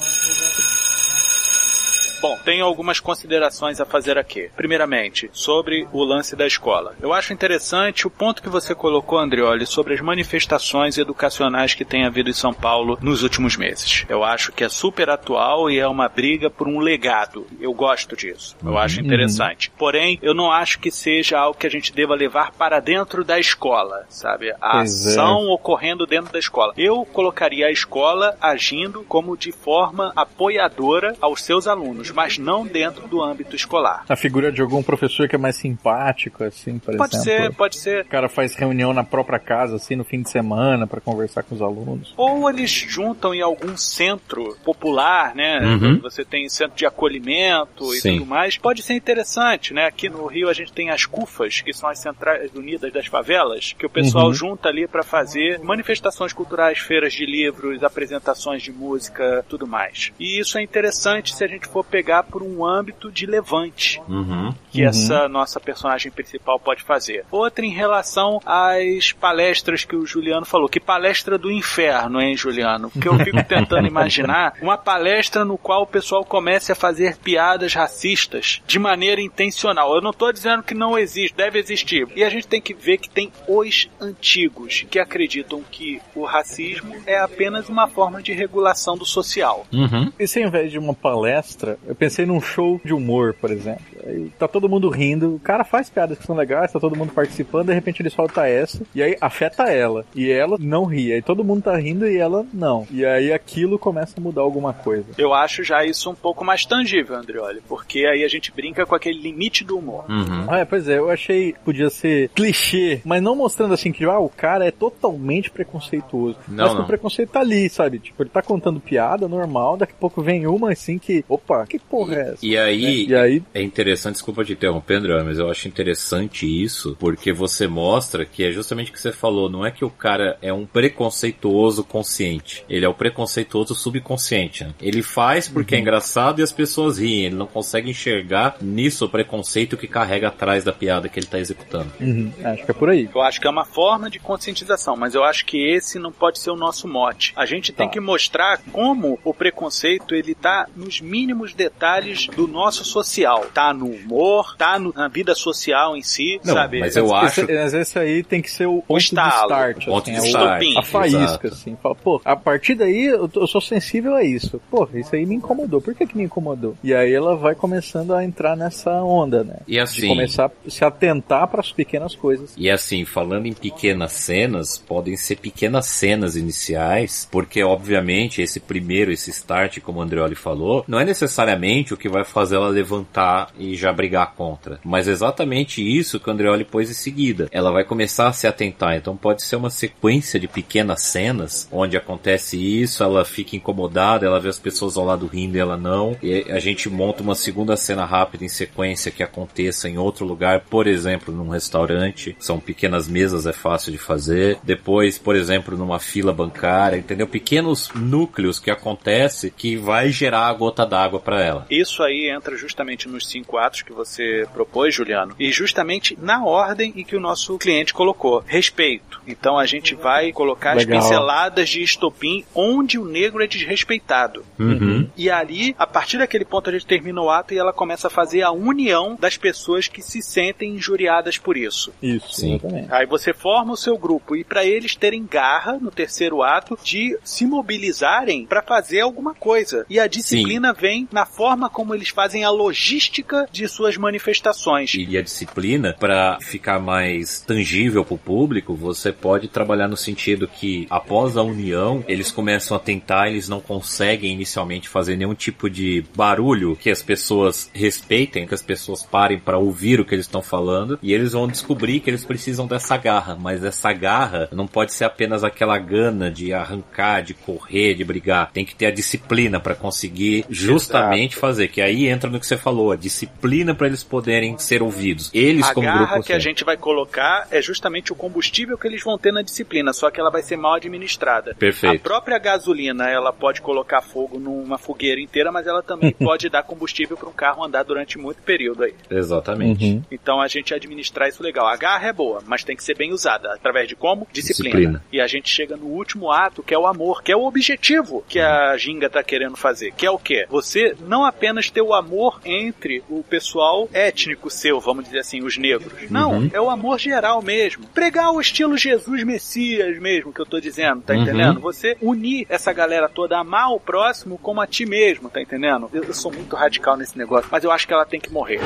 [2.24, 4.50] Bom, tenho algumas considerações a fazer aqui.
[4.56, 6.96] Primeiramente, sobre o lance da escola.
[7.02, 12.06] Eu acho interessante o ponto que você colocou, Andrioli, sobre as manifestações educacionais que tem
[12.06, 14.06] havido em São Paulo nos últimos meses.
[14.08, 17.46] Eu acho que é super atual e é uma briga por um legado.
[17.60, 18.56] Eu gosto disso.
[18.64, 19.06] Eu acho uhum.
[19.06, 19.70] interessante.
[19.78, 23.38] Porém, eu não acho que seja algo que a gente deva levar para dentro da
[23.38, 24.50] escola, sabe?
[24.62, 25.10] A pois é.
[25.10, 25.52] ação é.
[25.52, 26.72] ocorrendo dentro da escola.
[26.78, 33.08] Eu colocaria a escola agindo como de forma apoiadora aos seus alunos mas não dentro
[33.08, 34.06] do âmbito escolar.
[34.08, 37.54] A figura de algum professor que é mais simpático, assim, por pode exemplo.
[37.56, 38.06] Pode ser, pode ser.
[38.06, 41.56] O cara faz reunião na própria casa, assim, no fim de semana, para conversar com
[41.56, 42.13] os alunos.
[42.17, 45.60] Ou eles juntam em algum centro popular, né?
[45.60, 45.99] Uhum.
[45.99, 47.97] Você tem centro de acolhimento Sim.
[47.97, 48.58] e tudo mais.
[48.58, 49.86] Pode ser interessante, né?
[49.86, 53.73] Aqui no Rio a gente tem as CUFAS, que são as Centrais Unidas das Favelas,
[53.78, 54.34] que o pessoal uhum.
[54.34, 60.12] junta ali para fazer manifestações culturais, feiras de livros, apresentações de música, tudo mais.
[60.19, 64.02] E isso é interessante se a gente for pegar pegar por um âmbito de levante
[64.10, 64.89] uhum, que uhum.
[64.89, 67.26] essa nossa personagem principal pode fazer.
[67.32, 70.68] Outra em relação às palestras que o Juliano falou.
[70.68, 72.92] Que palestra do inferno, hein, Juliano?
[72.92, 77.74] Porque eu fico tentando imaginar uma palestra no qual o pessoal comece a fazer piadas
[77.74, 79.96] racistas de maneira intencional.
[79.96, 82.06] Eu não estou dizendo que não existe, deve existir.
[82.16, 86.96] E a gente tem que ver que tem os antigos que acreditam que o racismo
[87.06, 89.66] é apenas uma forma de regulação do social.
[89.72, 90.12] Uhum.
[90.20, 93.93] E se ao invés de uma palestra, eu pensei num show de humor, por exemplo.
[94.06, 97.13] Aí tá todo mundo rindo, o cara faz piadas que são legais, tá todo mundo
[97.13, 100.06] participando, de repente ele solta essa, e aí afeta ela.
[100.16, 101.13] E ela não ri.
[101.13, 102.88] Aí todo mundo tá rindo e ela não.
[102.92, 105.06] E aí aquilo começa a mudar alguma coisa.
[105.18, 108.96] Eu acho já isso um pouco mais tangível, Andrioli, porque aí a gente brinca com
[108.96, 110.06] aquele limite do humor.
[110.10, 110.46] Uhum.
[110.48, 114.20] Ah, é, pois é, eu achei podia ser clichê, mas não mostrando assim que ah,
[114.20, 116.38] o cara é totalmente preconceituoso.
[116.48, 116.76] Não, mas não.
[116.78, 118.00] que o preconceito tá ali, sabe?
[118.00, 121.80] Tipo, ele tá contando piada normal, daqui a pouco vem uma assim que, opa, que
[121.80, 122.46] porra é essa?
[122.46, 123.13] E aí, né?
[123.13, 123.44] e aí...
[123.54, 128.44] é interessante, desculpa te interromper, André, mas eu acho interessante isso, porque você mostra que
[128.44, 132.66] é justamente o que você falou, não é que o cara é um preconceituoso consciente,
[132.70, 134.64] ele é o preconceituoso subconsciente.
[134.64, 134.74] Né?
[134.82, 135.80] Ele faz porque é uhum.
[135.80, 140.28] é engraçado e as pessoas riem, ele não consegue enxergar nisso o preconceito que carrega
[140.28, 141.92] atrás da piada que ele está executando.
[142.00, 142.32] Uhum.
[142.44, 143.10] Acho que é por aí.
[143.14, 146.40] Eu acho que é uma forma de conscientização, mas eu acho que esse não pode
[146.40, 147.34] ser o nosso mote.
[147.36, 147.94] A gente tem tá.
[147.94, 153.46] que mostrar como o preconceito ele tá nos mínimos detalhes do nosso social.
[153.54, 156.80] Tá no humor, tá no, na vida social em si, Não, sabe?
[156.80, 157.41] Mas eu acho.
[157.41, 159.84] Esse, mas esse aí tem que ser o ponto o estalo, de start.
[159.84, 160.63] O ponto assim, de é start.
[160.78, 161.48] A faísca, Exato.
[161.48, 161.78] assim.
[161.82, 164.62] Fala, pô, a partir daí eu, eu, sou sensível a isso.
[164.69, 165.82] Pô, isso aí me incomodou.
[165.82, 166.76] Por que que me incomodou?
[166.84, 169.58] E aí ela vai começando a entrar nessa onda, né?
[169.67, 170.02] E assim.
[170.02, 172.54] De começar a se atentar para as pequenas coisas.
[172.58, 179.12] E assim, falando em pequenas cenas, podem ser pequenas cenas iniciais, porque obviamente esse primeiro,
[179.12, 183.52] esse start, como o Andreoli falou, não é necessariamente o que vai fazer ela levantar
[183.58, 184.80] e e já brigar contra.
[184.84, 187.48] Mas exatamente isso que o Andreoli pôs em seguida.
[187.52, 188.96] Ela vai começar a se atentar.
[188.96, 194.40] Então pode ser uma sequência de pequenas cenas onde acontece isso, ela fica incomodada, ela
[194.40, 196.16] vê as pessoas ao lado rindo e ela não.
[196.22, 200.62] E a gente monta uma segunda cena rápida em sequência que aconteça em outro lugar,
[200.62, 202.36] por exemplo, num restaurante.
[202.40, 204.60] São pequenas mesas, é fácil de fazer.
[204.64, 207.28] Depois, por exemplo, numa fila bancária, entendeu?
[207.28, 211.66] Pequenos núcleos que acontece que vai gerar a gota d'água para ela.
[211.70, 216.93] Isso aí entra justamente nos cinco atos que você propôs, Juliano, e justamente na ordem
[216.95, 218.43] em que o nosso cliente colocou.
[218.45, 219.21] Respeito.
[219.28, 220.97] Então a gente vai colocar Legal.
[220.97, 224.45] as pinceladas de estopim onde o negro é desrespeitado.
[224.60, 225.08] Uhum.
[225.15, 228.10] E ali, a partir daquele ponto, a gente termina o ato e ela começa a
[228.10, 231.93] fazer a união das pessoas que se sentem injuriadas por isso.
[232.02, 232.56] Isso, Sim.
[232.56, 232.91] Exatamente.
[232.91, 237.17] Aí você forma o seu grupo e para eles terem garra no terceiro ato de
[237.23, 239.86] se mobilizarem para fazer alguma coisa.
[239.89, 240.82] E a disciplina Sim.
[240.82, 244.96] vem na forma como eles fazem a logística de suas manifestações.
[244.96, 250.48] E a disciplina, para ficar mais tangível para o público, você pode trabalhar no sentido
[250.48, 255.70] que após a união, eles começam a tentar, eles não conseguem inicialmente fazer nenhum tipo
[255.70, 260.26] de barulho que as pessoas respeitem, que as pessoas parem para ouvir o que eles
[260.26, 264.66] estão falando, e eles vão descobrir que eles precisam dessa garra, mas essa garra não
[264.66, 268.52] pode ser apenas aquela gana de arrancar, de correr, de brigar.
[268.52, 271.42] Tem que ter a disciplina para conseguir justamente Exato.
[271.42, 273.33] fazer, que aí entra no que você falou, a disciplina
[273.76, 275.30] para eles poderem ser ouvidos.
[275.34, 276.24] Eles a como garra grupo.
[276.24, 279.93] que a gente vai colocar é justamente o combustível que eles vão ter na disciplina,
[279.93, 281.56] só que ela vai ser mal administrada.
[281.56, 281.96] Perfeito.
[281.96, 286.63] A própria gasolina, ela pode colocar fogo numa fogueira inteira, mas ela também pode dar
[286.63, 288.93] combustível para um carro andar durante muito período aí.
[289.10, 289.86] Exatamente.
[289.86, 290.04] Uhum.
[290.12, 291.67] Então a gente administrar isso legal.
[291.67, 293.54] A garra é boa, mas tem que ser bem usada.
[293.54, 294.28] Através de como?
[294.32, 294.69] Disciplina.
[294.69, 295.04] Disciplina.
[295.12, 298.24] E a gente chega no último ato, que é o amor, que é o objetivo
[298.28, 299.91] que a Ginga tá querendo fazer.
[299.93, 300.46] Que é o quê?
[300.50, 305.58] Você não apenas ter o amor entre o pessoal étnico seu, vamos dizer assim, os
[305.58, 306.10] negros.
[306.10, 306.50] Não, uhum.
[306.54, 307.86] é o amor geral mesmo.
[307.88, 311.24] Pregar o estilo Jesus Messias mesmo, que eu tô dizendo, tá uhum.
[311.24, 311.60] entendendo?
[311.60, 315.90] Você unir essa galera toda, amar o próximo como a ti mesmo, tá entendendo?
[315.94, 318.60] Eu, eu sou muito radical nesse negócio, mas eu acho que ela tem que morrer.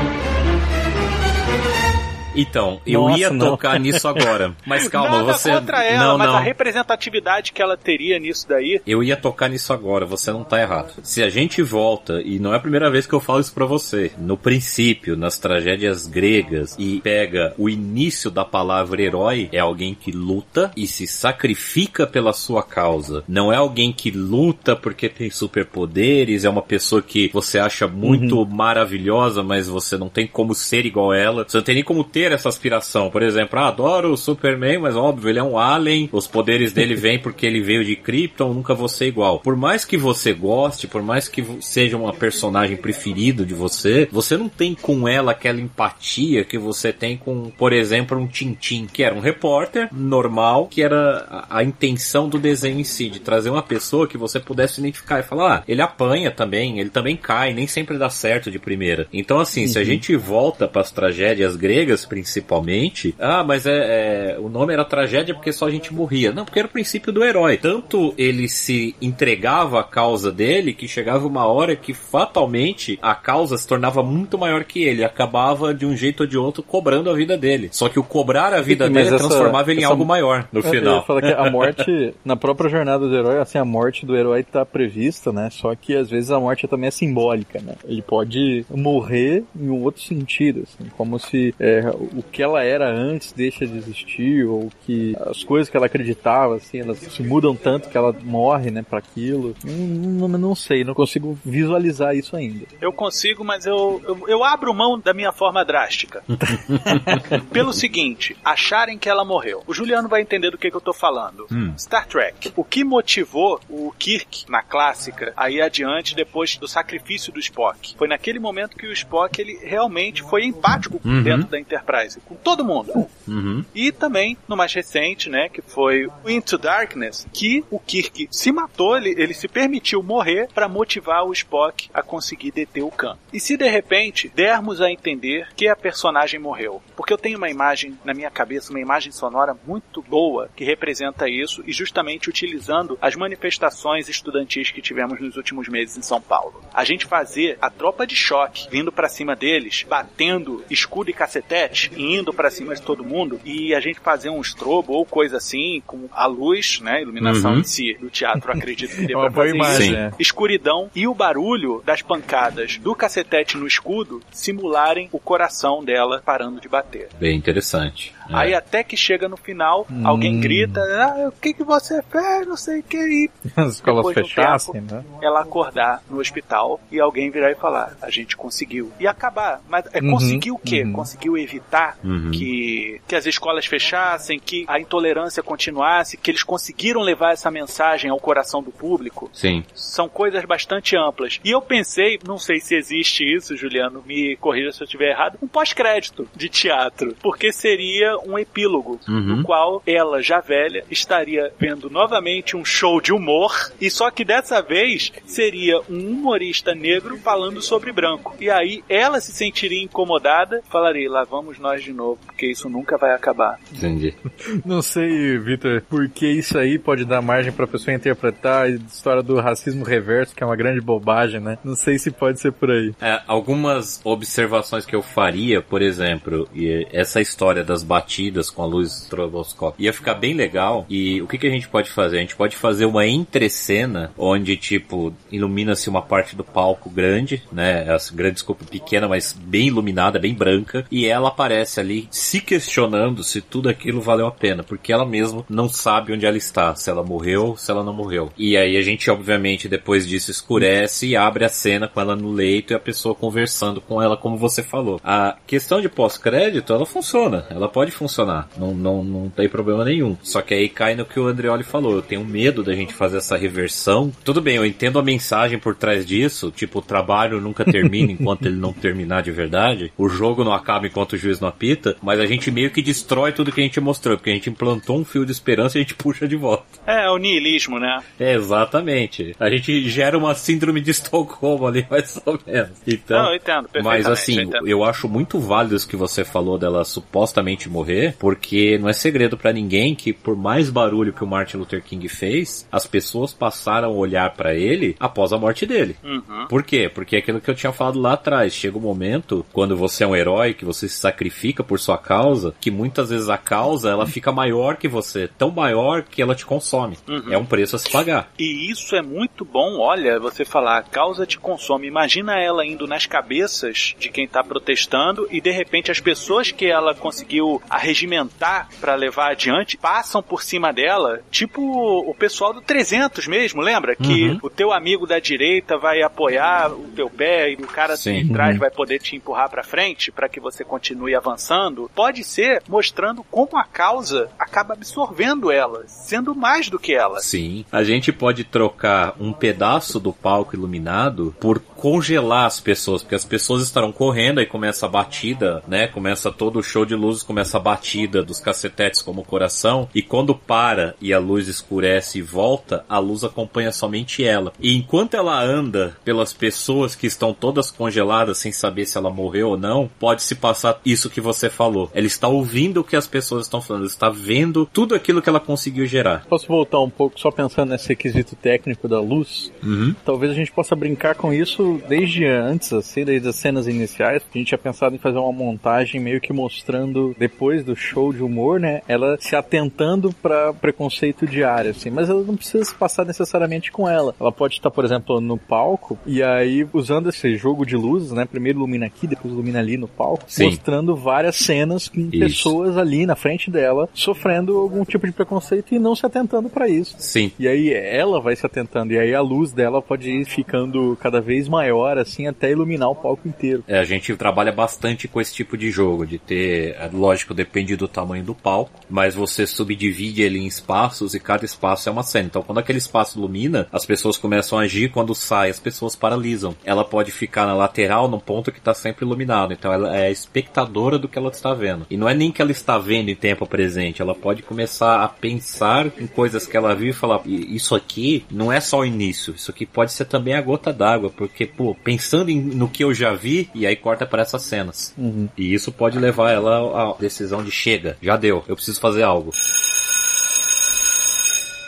[2.37, 3.49] Então, eu Nossa, ia não.
[3.49, 4.55] tocar nisso agora.
[4.65, 5.51] Mas calma, Nada você.
[5.51, 6.35] contra ela, não, mas não.
[6.37, 8.79] a representatividade que ela teria nisso daí.
[8.85, 10.93] Eu ia tocar nisso agora, você não tá errado.
[11.01, 13.65] Se a gente volta, e não é a primeira vez que eu falo isso pra
[13.65, 19.95] você, no princípio, nas tragédias gregas, e pega o início da palavra herói, é alguém
[19.95, 23.23] que luta e se sacrifica pela sua causa.
[23.27, 28.37] Não é alguém que luta porque tem superpoderes, é uma pessoa que você acha muito
[28.37, 28.45] uhum.
[28.45, 31.45] maravilhosa, mas você não tem como ser igual a ela.
[31.47, 33.09] Você não tem nem como ter ter essa aspiração.
[33.09, 36.93] Por exemplo, ah, adoro o Superman, mas óbvio, ele é um alien, os poderes dele
[36.95, 39.39] vêm porque ele veio de Krypton, nunca vou ser igual.
[39.39, 44.35] Por mais que você goste, por mais que seja uma personagem preferido de você, você
[44.35, 49.03] não tem com ela aquela empatia que você tem com, por exemplo, um Tintin, que
[49.03, 53.49] era um repórter normal, que era a, a intenção do desenho em si, de trazer
[53.49, 57.53] uma pessoa que você pudesse identificar e falar, ah, ele apanha também, ele também cai,
[57.53, 59.07] nem sempre dá certo de primeira.
[59.13, 59.67] Então, assim, uhum.
[59.67, 59.87] se a uhum.
[59.87, 65.35] gente volta para as tragédias gregas, principalmente, ah, mas é, é, o nome era tragédia
[65.35, 66.31] porque só a gente morria.
[66.31, 67.57] Não, porque era o princípio do herói.
[67.57, 73.55] Tanto ele se entregava à causa dele que chegava uma hora que fatalmente a causa
[73.55, 77.13] se tornava muito maior que ele, acabava de um jeito ou de outro cobrando a
[77.13, 77.69] vida dele.
[77.71, 80.63] Só que o cobrar a vida Sim, dele essa, transformava ele em algo maior no
[80.63, 81.05] final.
[81.07, 84.65] Eu que a morte, na própria jornada do herói, assim, a morte do herói tá
[84.65, 85.49] prevista, né?
[85.51, 87.75] Só que às vezes a morte também é simbólica, né?
[87.85, 92.89] Ele pode morrer em um outro sentido, assim, como se é, o que ela era
[92.89, 97.55] antes deixa de existir, ou que as coisas que ela acreditava, assim, elas se mudam
[97.55, 99.55] tanto que ela morre, né, para aquilo.
[99.63, 102.65] Não, não, não, sei, não consigo visualizar isso ainda.
[102.81, 106.23] Eu consigo, mas eu, eu, eu abro mão da minha forma drástica.
[107.51, 109.63] Pelo seguinte, acharem que ela morreu.
[109.67, 111.47] O Juliano vai entender do que, que eu tô falando.
[111.51, 111.73] Hum.
[111.77, 112.51] Star Trek.
[112.55, 117.95] O que motivou o Kirk na clássica aí adiante depois do sacrifício do Spock?
[117.97, 121.23] Foi naquele momento que o Spock ele realmente foi empático uhum.
[121.23, 123.07] dentro da Enterprise Enterprise, com todo mundo.
[123.27, 123.63] Uhum.
[123.73, 128.97] E também, no mais recente, né, que foi Into Darkness, que o Kirk se matou,
[128.97, 133.17] ele, ele se permitiu morrer para motivar o Spock a conseguir deter o Khan.
[133.31, 136.81] E se de repente dermos a entender que a personagem morreu?
[136.95, 141.29] Porque eu tenho uma imagem na minha cabeça, uma imagem sonora muito boa que representa
[141.29, 146.61] isso e justamente utilizando as manifestações estudantis que tivemos nos últimos meses em São Paulo.
[146.73, 151.76] A gente fazer a tropa de choque vindo para cima deles, batendo escudo e cacetete,
[151.77, 155.37] cassete indo para cima de todo mundo e a gente fazer um strobo ou coisa
[155.37, 157.59] assim, com a luz, né, iluminação Uhum.
[157.59, 159.95] em si do teatro, acredito que dê pra fazer imagem, isso.
[159.97, 160.11] é.
[160.19, 166.59] Escuridão e o barulho das pancadas do cacetete no escudo simularem o coração dela parando
[166.59, 167.09] de bater.
[167.19, 168.13] Bem interessante.
[168.29, 168.35] É.
[168.35, 170.41] Aí até que chega no final, alguém Hum.
[170.41, 174.11] grita, ah, o que que você fez, não sei o que, e As escolas de
[174.11, 175.03] um fechassem, né?
[175.21, 178.91] ela acordar no hospital e alguém virar e falar, a gente conseguiu.
[178.99, 179.61] E acabar.
[179.67, 180.83] Mas é, Uhum, conseguiu o quê?
[180.83, 180.93] uhum.
[180.93, 182.31] Conseguiu evitar Uhum.
[182.31, 188.09] que, que as escolas fechassem, que a intolerância continuasse, que eles conseguiram levar essa mensagem
[188.11, 189.29] ao coração do público.
[189.33, 189.63] Sim.
[189.73, 191.39] São coisas bastante amplas.
[191.43, 195.37] E eu pensei, não sei se existe isso, Juliano, me corrija se eu estiver errado,
[195.41, 197.15] um pós-crédito de teatro.
[197.21, 199.37] Porque seria um epílogo, Uhum.
[199.37, 204.23] no qual ela, já velha, estaria vendo novamente um show de humor, e só que
[204.25, 208.35] dessa vez seria um humorista negro falando sobre branco.
[208.39, 212.97] E aí ela se sentiria incomodada, falaria, lá vamos nós de novo, porque isso nunca
[212.97, 213.59] vai acabar.
[213.71, 214.13] Entendi.
[214.65, 219.39] Não sei, Vitor, porque isso aí pode dar margem pra pessoa interpretar a história do
[219.39, 221.57] racismo reverso, que é uma grande bobagem, né?
[221.63, 222.93] Não sei se pode ser por aí.
[223.01, 228.06] É, algumas observações que eu faria, por exemplo, e essa história das batidas
[228.53, 230.85] com a luz estroboscópica ia ficar bem legal.
[230.89, 232.17] E o que, que a gente pode fazer?
[232.17, 237.85] A gente pode fazer uma entrecena onde, tipo, ilumina-se uma parte do palco grande, né?
[237.87, 240.85] Essa grande, desculpa, pequena, mas bem iluminada, bem branca.
[240.91, 244.63] E ela aparece ali se questionando se tudo aquilo valeu a pena.
[244.63, 246.75] Porque ela mesma não sabe onde ela está.
[246.75, 248.31] Se ela morreu, se ela não morreu.
[248.37, 252.31] E aí a gente, obviamente, depois disso escurece e abre a cena com ela no
[252.31, 254.99] leito e a pessoa conversando com ela, como você falou.
[255.03, 257.45] A questão de pós-crédito, ela funciona.
[257.49, 258.47] Ela pode funcionar.
[258.57, 260.15] Não, não, não tem problema nenhum.
[260.23, 261.95] Só que aí cai no que o Andreoli falou.
[261.95, 264.11] Eu tenho medo da gente fazer essa reversão.
[264.23, 266.51] Tudo bem, eu entendo a mensagem por trás disso.
[266.55, 269.91] Tipo, o trabalho nunca termina enquanto ele não terminar de verdade.
[269.97, 271.97] O jogo não acaba enquanto o juiz não apita.
[272.01, 274.17] Mas a gente meio que destrói tudo que a gente mostrou.
[274.17, 276.63] Porque a gente implantou um fio de esperança e a gente puxa de volta.
[276.85, 278.01] É, o niilismo, né?
[278.19, 279.35] É, exatamente.
[279.39, 282.71] A gente gera uma síndrome de Estocolmo ali, mais ou menos.
[282.87, 286.57] Então, Não, eu entendo, mas assim, eu eu acho muito válido isso que você falou
[286.57, 287.86] dela supostamente morrer,
[288.19, 292.07] porque não é segredo pra ninguém que por mais barulho que o Martin Luther King
[292.07, 295.95] fez, as pessoas passaram a olhar pra ele após a morte dele.
[296.03, 296.47] Uhum.
[296.47, 296.89] Por quê?
[296.93, 298.53] Porque é aquilo que eu tinha falado lá atrás.
[298.53, 302.53] Chega um momento, quando você é um herói, que você se sacrifica por sua causa,
[302.59, 306.45] que muitas vezes a causa ela fica maior que você, tão maior que ela te
[306.45, 306.97] consome.
[307.07, 307.31] Uhum.
[307.31, 308.31] É um preço a se pagar.
[308.37, 311.87] E isso é muito bom, olha, você falar, a causa te consome.
[311.87, 316.65] Imagina ela indo nas cabeças de quem tá protestando e de repente as pessoas que
[316.65, 323.27] ela conseguiu arregimentar pra levar adiante passam por cima dela, tipo o pessoal do 300
[323.27, 323.95] mesmo, lembra?
[323.95, 324.39] Que Uhum.
[324.43, 328.23] o teu amigo da direita vai apoiar o teu pé e o cara Sim.
[328.25, 328.59] de trás Uhum.
[328.59, 331.89] vai poder te empurrar pra frente pra que você continue avançando.
[331.95, 337.19] Pode ser mostrando como a causa acaba absorvendo ela, sendo mais do que ela.
[337.19, 337.65] Sim.
[337.71, 343.25] A gente pode trocar um pedaço do palco iluminado por congelar as pessoas, porque as
[343.25, 345.87] pessoas estarão correndo, aí começa a batida, né?
[345.87, 350.33] Começa todo o show de luzes, começa a batida dos cacetetes como coração, e quando
[350.33, 354.53] para e a luz escurece e volta, a luz acompanha somente ela.
[354.59, 359.49] E enquanto ela anda pelas pessoas que estão todas congeladas sem saber se ela morreu
[359.49, 361.89] ou não, pode se passar isso que você falou.
[361.93, 365.29] Ela está ouvindo o que as pessoas estão falando, ela está vendo tudo aquilo que
[365.29, 366.25] ela conseguiu gerar.
[366.27, 369.51] Posso voltar um pouco só pensando nesse requisito técnico da luz?
[369.63, 369.95] Uhum.
[370.05, 374.23] Talvez a gente possa brincar com isso desde antes, assim, desde as cenas iniciais.
[374.23, 378.23] A gente tinha pensado em fazer uma montagem meio que mostrando, depois do show de
[378.23, 378.81] humor, né?
[378.87, 381.89] Ela se atentando para preconceito diário, assim.
[381.89, 384.13] Mas ela não precisa se passar necessariamente com ela.
[384.19, 388.25] Ela pode estar, por exemplo, no palco e aí usando esse jogo de luzes, né?
[388.25, 390.45] Primeiro ilumina aqui, depois ilumina ali no palco, Sim.
[390.45, 392.19] mostrando várias cenas com Isso.
[392.19, 396.67] pessoas ali na frente dela sofrendo algum tipo de preconceito e não se atentando para
[396.67, 396.95] isso.
[396.99, 397.31] Sim.
[397.39, 401.21] E aí ela vai se atentando, e aí a luz dela pode ir ficando cada
[401.21, 403.63] vez maior, assim, até iluminar o palco inteiro.
[403.67, 407.75] É, a gente trabalha bastante com esse tipo de jogo, de ter, é, lógico, depende
[407.75, 412.03] do tamanho do palco, mas você subdivide ele em espaços e cada espaço é uma
[412.03, 412.25] cena.
[412.27, 416.55] Então, quando aquele espaço ilumina, as pessoas começam a agir, quando sai, as pessoas paralisam.
[416.65, 419.53] Ela pode ficar na lateral, num ponto que está sempre iluminado.
[419.53, 421.85] Então, ela é a espectadora do que ela está vendo.
[421.89, 425.07] E não é nem que ela está vendo em tempo presente, ela pode começar a
[425.07, 428.85] pensar em coisas que ela viu e falar: "E isso aqui não é só o
[428.85, 432.83] início, isso aqui pode ser também a gota d'água, porque, pô, pensando em- no que
[432.83, 434.93] eu já vi, e aí corta para essas cenas.
[434.97, 435.27] Uhum.
[435.37, 439.31] E isso pode levar ela à decisão de chega, já deu, eu preciso fazer algo.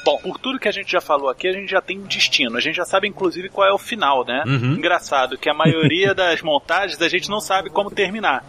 [0.03, 2.57] Bom, por tudo que a gente já falou aqui, a gente já tem um destino.
[2.57, 4.43] A gente já sabe, inclusive, qual é o final, né?
[4.45, 4.73] Uhum.
[4.73, 8.43] Engraçado que a maioria das montagens a gente não sabe como terminar.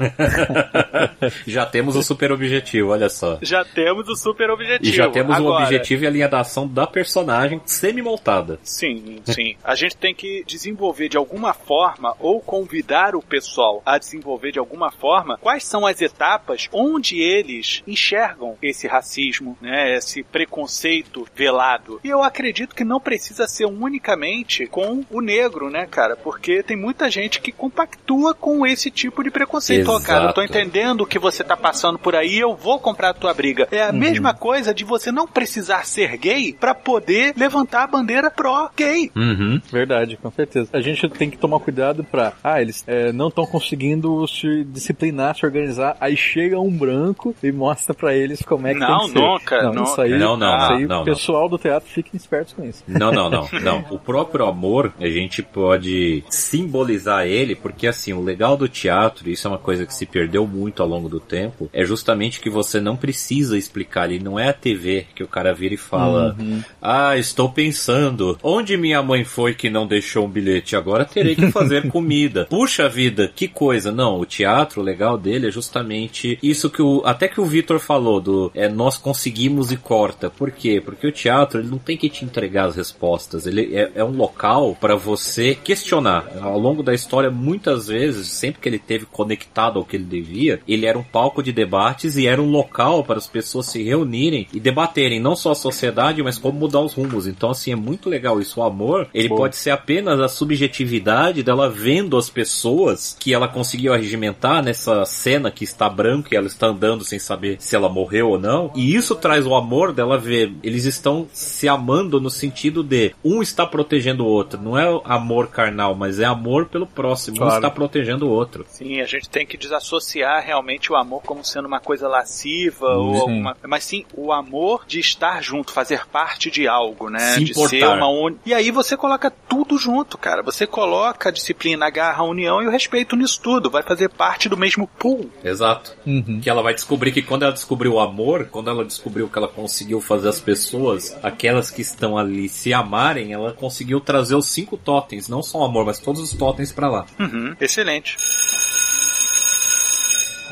[1.46, 3.38] já temos o super objetivo, olha só.
[3.42, 4.92] Já temos o super objetivo.
[4.92, 8.58] E já temos Agora, o objetivo e a linha da ação da personagem semi-montada.
[8.62, 9.56] Sim, sim.
[9.62, 14.58] A gente tem que desenvolver de alguma forma ou convidar o pessoal a desenvolver de
[14.58, 21.98] alguma forma quais são as etapas onde eles enxergam esse racismo, né, esse preconceito velado.
[22.05, 26.14] E eu acredito que não precisa ser unicamente com o negro, né, cara?
[26.14, 29.88] Porque tem muita gente que compactua com esse tipo de preconceito.
[29.90, 30.59] Ó, cara, eu tô Exato.
[30.59, 33.66] entendendo o que você tá passando por aí, eu vou comprar a tua briga.
[33.70, 38.31] É a mesma coisa de você não precisar ser gay pra poder levantar a bandeira
[38.31, 39.11] pró-gay.
[39.16, 39.61] Uhum.
[39.72, 40.68] Verdade, com certeza.
[40.74, 42.35] A gente tem que tomar cuidado pra.
[42.44, 45.96] Ah, eles é, não estão conseguindo se disciplinar, se organizar.
[45.98, 49.18] Aí chega um branco e mostra pra eles como é que Não, tem que ser.
[49.20, 49.83] nunca, Não, nunca.
[49.90, 52.64] isso aí, Não, não, isso aí, não, não, o pessoal do teatro fiquem espertos com
[52.64, 52.82] isso.
[52.86, 53.84] Não, não, não, não.
[53.90, 59.46] O próprio amor, a gente pode simbolizar ele, porque assim, o legal do teatro, isso
[59.46, 62.81] é uma coisa que se perdeu muito ao longo do tempo, é justamente que você
[62.81, 66.37] não precisa explicar, ele não é a TV que o cara vira e fala,
[66.83, 70.76] ah, estou pensando, onde minha mãe foi que não deixou um bilhete?
[70.76, 72.46] Agora terei que fazer comida.
[72.46, 73.92] Puxa vida, que coisa.
[73.92, 77.78] Não, o teatro, o legal dele é justamente isso que o, até que o Vitor
[77.78, 80.31] falou, do, é, nós conseguimos e corta.
[80.31, 80.81] Por quê?
[80.83, 84.16] Porque o teatro, ele não tem que te entregar as respostas, ele é, é um
[84.16, 86.27] local para você questionar.
[86.40, 90.60] Ao longo da história, muitas vezes, sempre que ele teve conectado ao que ele devia,
[90.66, 94.46] ele era um palco de debates e era um local para as pessoas se reunirem
[94.52, 97.27] e debaterem não só a sociedade, mas como mudar os rumos.
[97.27, 98.60] Então, assim, é muito legal isso.
[98.60, 99.42] O amor, ele Boa.
[99.42, 105.50] pode ser apenas a subjetividade dela vendo as pessoas que ela conseguiu arregimentar nessa cena
[105.50, 108.73] que está branca e ela está andando sem saber se ela morreu ou não.
[108.75, 110.52] E isso traz o amor dela ver.
[110.62, 114.61] Eles estão se amando no sentido de um está protegendo o outro.
[114.61, 117.37] Não é amor carnal, mas é amor pelo próximo.
[117.37, 117.56] Um Claro.
[117.56, 118.65] está protegendo o outro.
[118.69, 123.15] Sim, a gente tem que desassociar realmente o amor como sendo uma coisa lasciva ou
[123.15, 123.21] Sim.
[123.21, 123.56] alguma.
[123.67, 127.35] Mas sim, o amor de estar junto, fazer parte de algo, né?
[127.35, 127.69] Se de importar.
[127.71, 128.37] ser uma uni...
[128.44, 130.42] E aí você coloca tudo junto, cara.
[130.42, 133.71] Você coloca a disciplina, a garra, a união e o respeito nisso tudo.
[133.71, 135.31] Vai fazer parte do mesmo pool.
[135.42, 135.94] Exato.
[136.06, 136.40] Uhum.
[136.42, 139.48] Que ela vai descobrir que quando ela descobriu o amor, quando ela descobriu que ela
[139.48, 144.77] conseguiu fazer as pessoas, aquelas que estão ali se amarem, ela conseguiu trazer os cinco
[144.77, 147.07] totens, não só o amor, mas todos os totens pra lá.
[147.19, 148.17] Uhum, excelente.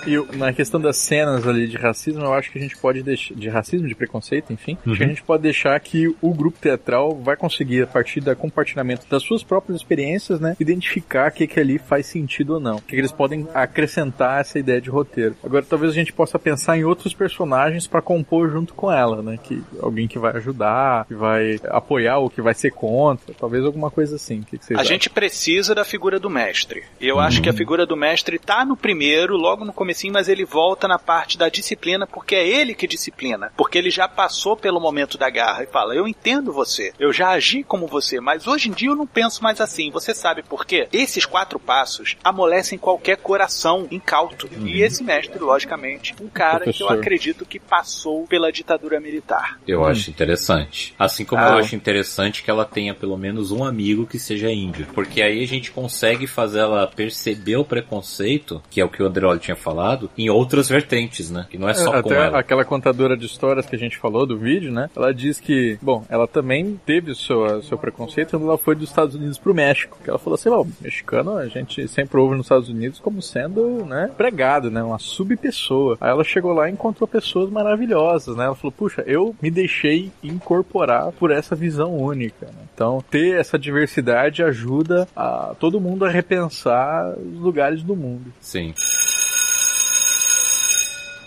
[0.06, 3.34] E na questão das cenas ali de racismo, eu acho que a gente pode deixar.
[3.34, 4.76] De racismo, de preconceito, enfim.
[4.86, 8.34] Acho que a gente pode deixar que o grupo teatral vai conseguir, a partir do
[8.36, 10.56] compartilhamento das suas próprias experiências, né?
[10.58, 12.76] Identificar o que, que ali faz sentido ou não.
[12.76, 15.36] O que, que eles podem acrescentar essa ideia de roteiro.
[15.44, 19.38] Agora, talvez a gente possa pensar em outros personagens para compor junto com ela, né?
[19.42, 23.34] Que alguém que vai ajudar, que vai apoiar ou que vai ser contra.
[23.34, 24.40] Talvez alguma coisa assim.
[24.40, 24.92] O que, que vocês A acham?
[24.92, 26.84] gente precisa da figura do mestre.
[27.00, 30.28] E eu acho que a figura do mestre tá no primeiro, logo no comecinho, mas
[30.28, 33.50] ele volta na parte da disciplina, porque é ele que disciplina.
[33.56, 37.30] Porque ele já passou pelo momento da garra e fala: Eu entendo você, eu já
[37.30, 39.90] agi como você, mas hoje em dia eu não penso mais assim.
[39.90, 40.88] Você sabe por quê?
[40.92, 44.48] Esses quatro passos amolecem qualquer coração incauto.
[44.66, 46.92] E esse mestre, logicamente, um cara que eu Professor.
[46.98, 49.58] acredito que passou pela ditadura militar.
[49.66, 49.84] Eu Hum.
[49.86, 50.94] acho interessante.
[50.98, 51.50] Assim como Ah.
[51.52, 54.86] eu acho interessante que ela tenha pelo menos um amigo que seja índio.
[54.92, 59.06] Porque aí a gente consegue fazer ela perceber o preconceito, que é o que o
[59.06, 59.77] Andreoli tinha falado,
[60.16, 61.46] em outras vertentes, né?
[61.50, 62.38] Que não é só É, com Até ela.
[62.38, 64.90] aquela contadora de histórias que a gente falou do vídeo, né?
[64.96, 68.88] Ela diz que, bom, ela também teve o seu, seu preconceito quando ela foi dos
[68.88, 69.98] Estados Unidos pro México.
[70.02, 73.84] Que ela falou assim, bom, mexicano a gente sempre ouve nos Estados Unidos como sendo,
[73.84, 74.82] né, pregado, né?
[74.82, 75.96] Uma subpessoa.
[76.00, 78.44] Aí ela chegou lá e encontrou pessoas maravilhosas, né?
[78.44, 82.46] Ela falou, puxa, eu me deixei incorporar por essa visão única.
[82.46, 82.52] né?
[82.74, 88.32] Então, ter essa diversidade ajuda a todo mundo a repensar os lugares do mundo.
[88.40, 88.72] Sim.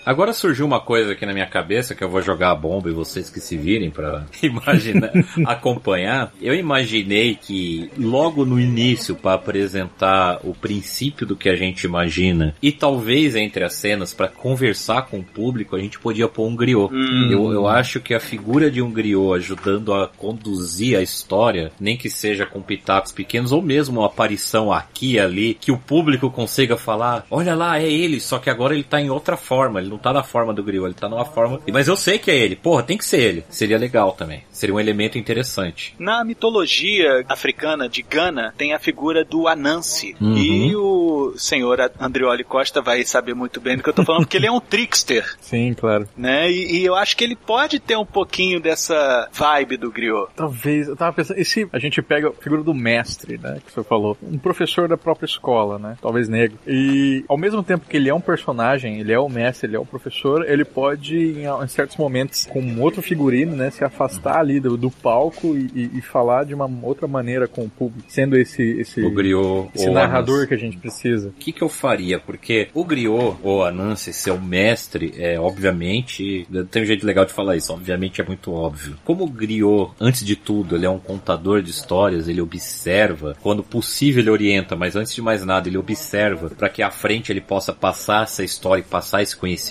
[0.06, 2.94] Agora surgiu uma coisa aqui na minha cabeça que eu vou jogar a bomba e
[2.94, 5.12] vocês que se virem pra imaginar,
[5.46, 6.34] acompanhar.
[6.42, 12.56] Eu imaginei que logo no início para apresentar o princípio do que a gente imagina
[12.62, 16.56] e talvez entre as cenas para conversar com o público a gente podia pôr um
[16.56, 16.92] griot.
[17.32, 21.96] Eu, eu acho que a figura de um griot ajudando a conduzir a história, nem
[21.96, 26.30] que seja com pitacos pequenos ou mesmo uma aparição aqui e ali, que o público
[26.30, 29.91] consiga falar, olha lá, é ele, só que agora ele tá em outra forma, ele
[29.92, 31.60] não tá na forma do griot, ele tá numa forma...
[31.72, 33.44] Mas eu sei que é ele, porra, tem que ser ele.
[33.50, 35.94] Seria legal também, seria um elemento interessante.
[36.00, 40.16] Na mitologia africana de Gana tem a figura do Anansi.
[40.20, 40.38] Uhum.
[40.38, 44.38] E o senhor Andrioli Costa vai saber muito bem do que eu tô falando, porque
[44.38, 45.36] ele é um trickster.
[45.42, 46.08] Sim, claro.
[46.18, 46.52] Né?
[46.52, 50.30] E, e, eu acho que ele pode ter um pouquinho dessa vibe do griot.
[50.36, 53.72] Talvez, eu tava pensando, e se a gente pega a figura do mestre, né, que
[53.72, 57.98] você falou, um professor da própria escola, né, talvez negro, e ao mesmo tempo que
[57.98, 61.46] ele é um personagem, ele é o mestre, ele é o professor, ele pode, em,
[61.46, 66.02] em certos momentos, com outro figurino, né, se afastar ali do, do palco e, e,
[66.02, 70.54] falar de uma outra maneira com o público, sendo esse, esse, griot, esse narrador que
[70.54, 71.30] a gente precisa.
[71.30, 72.20] O que, que eu faria?
[72.20, 77.26] Porque o griot, ou a Nancy, ser o mestre, é obviamente, tem um jeito legal
[77.26, 78.98] de falar isso, obviamente é muito óbvio.
[79.04, 83.64] Como o griot, antes de tudo, ele é um contador de histórias, ele observa, quando
[83.64, 87.42] possível ele orienta, mas antes de mais nada, ele observa para que à frente ele
[87.42, 89.71] possa passar essa história e passar esse conhecimento.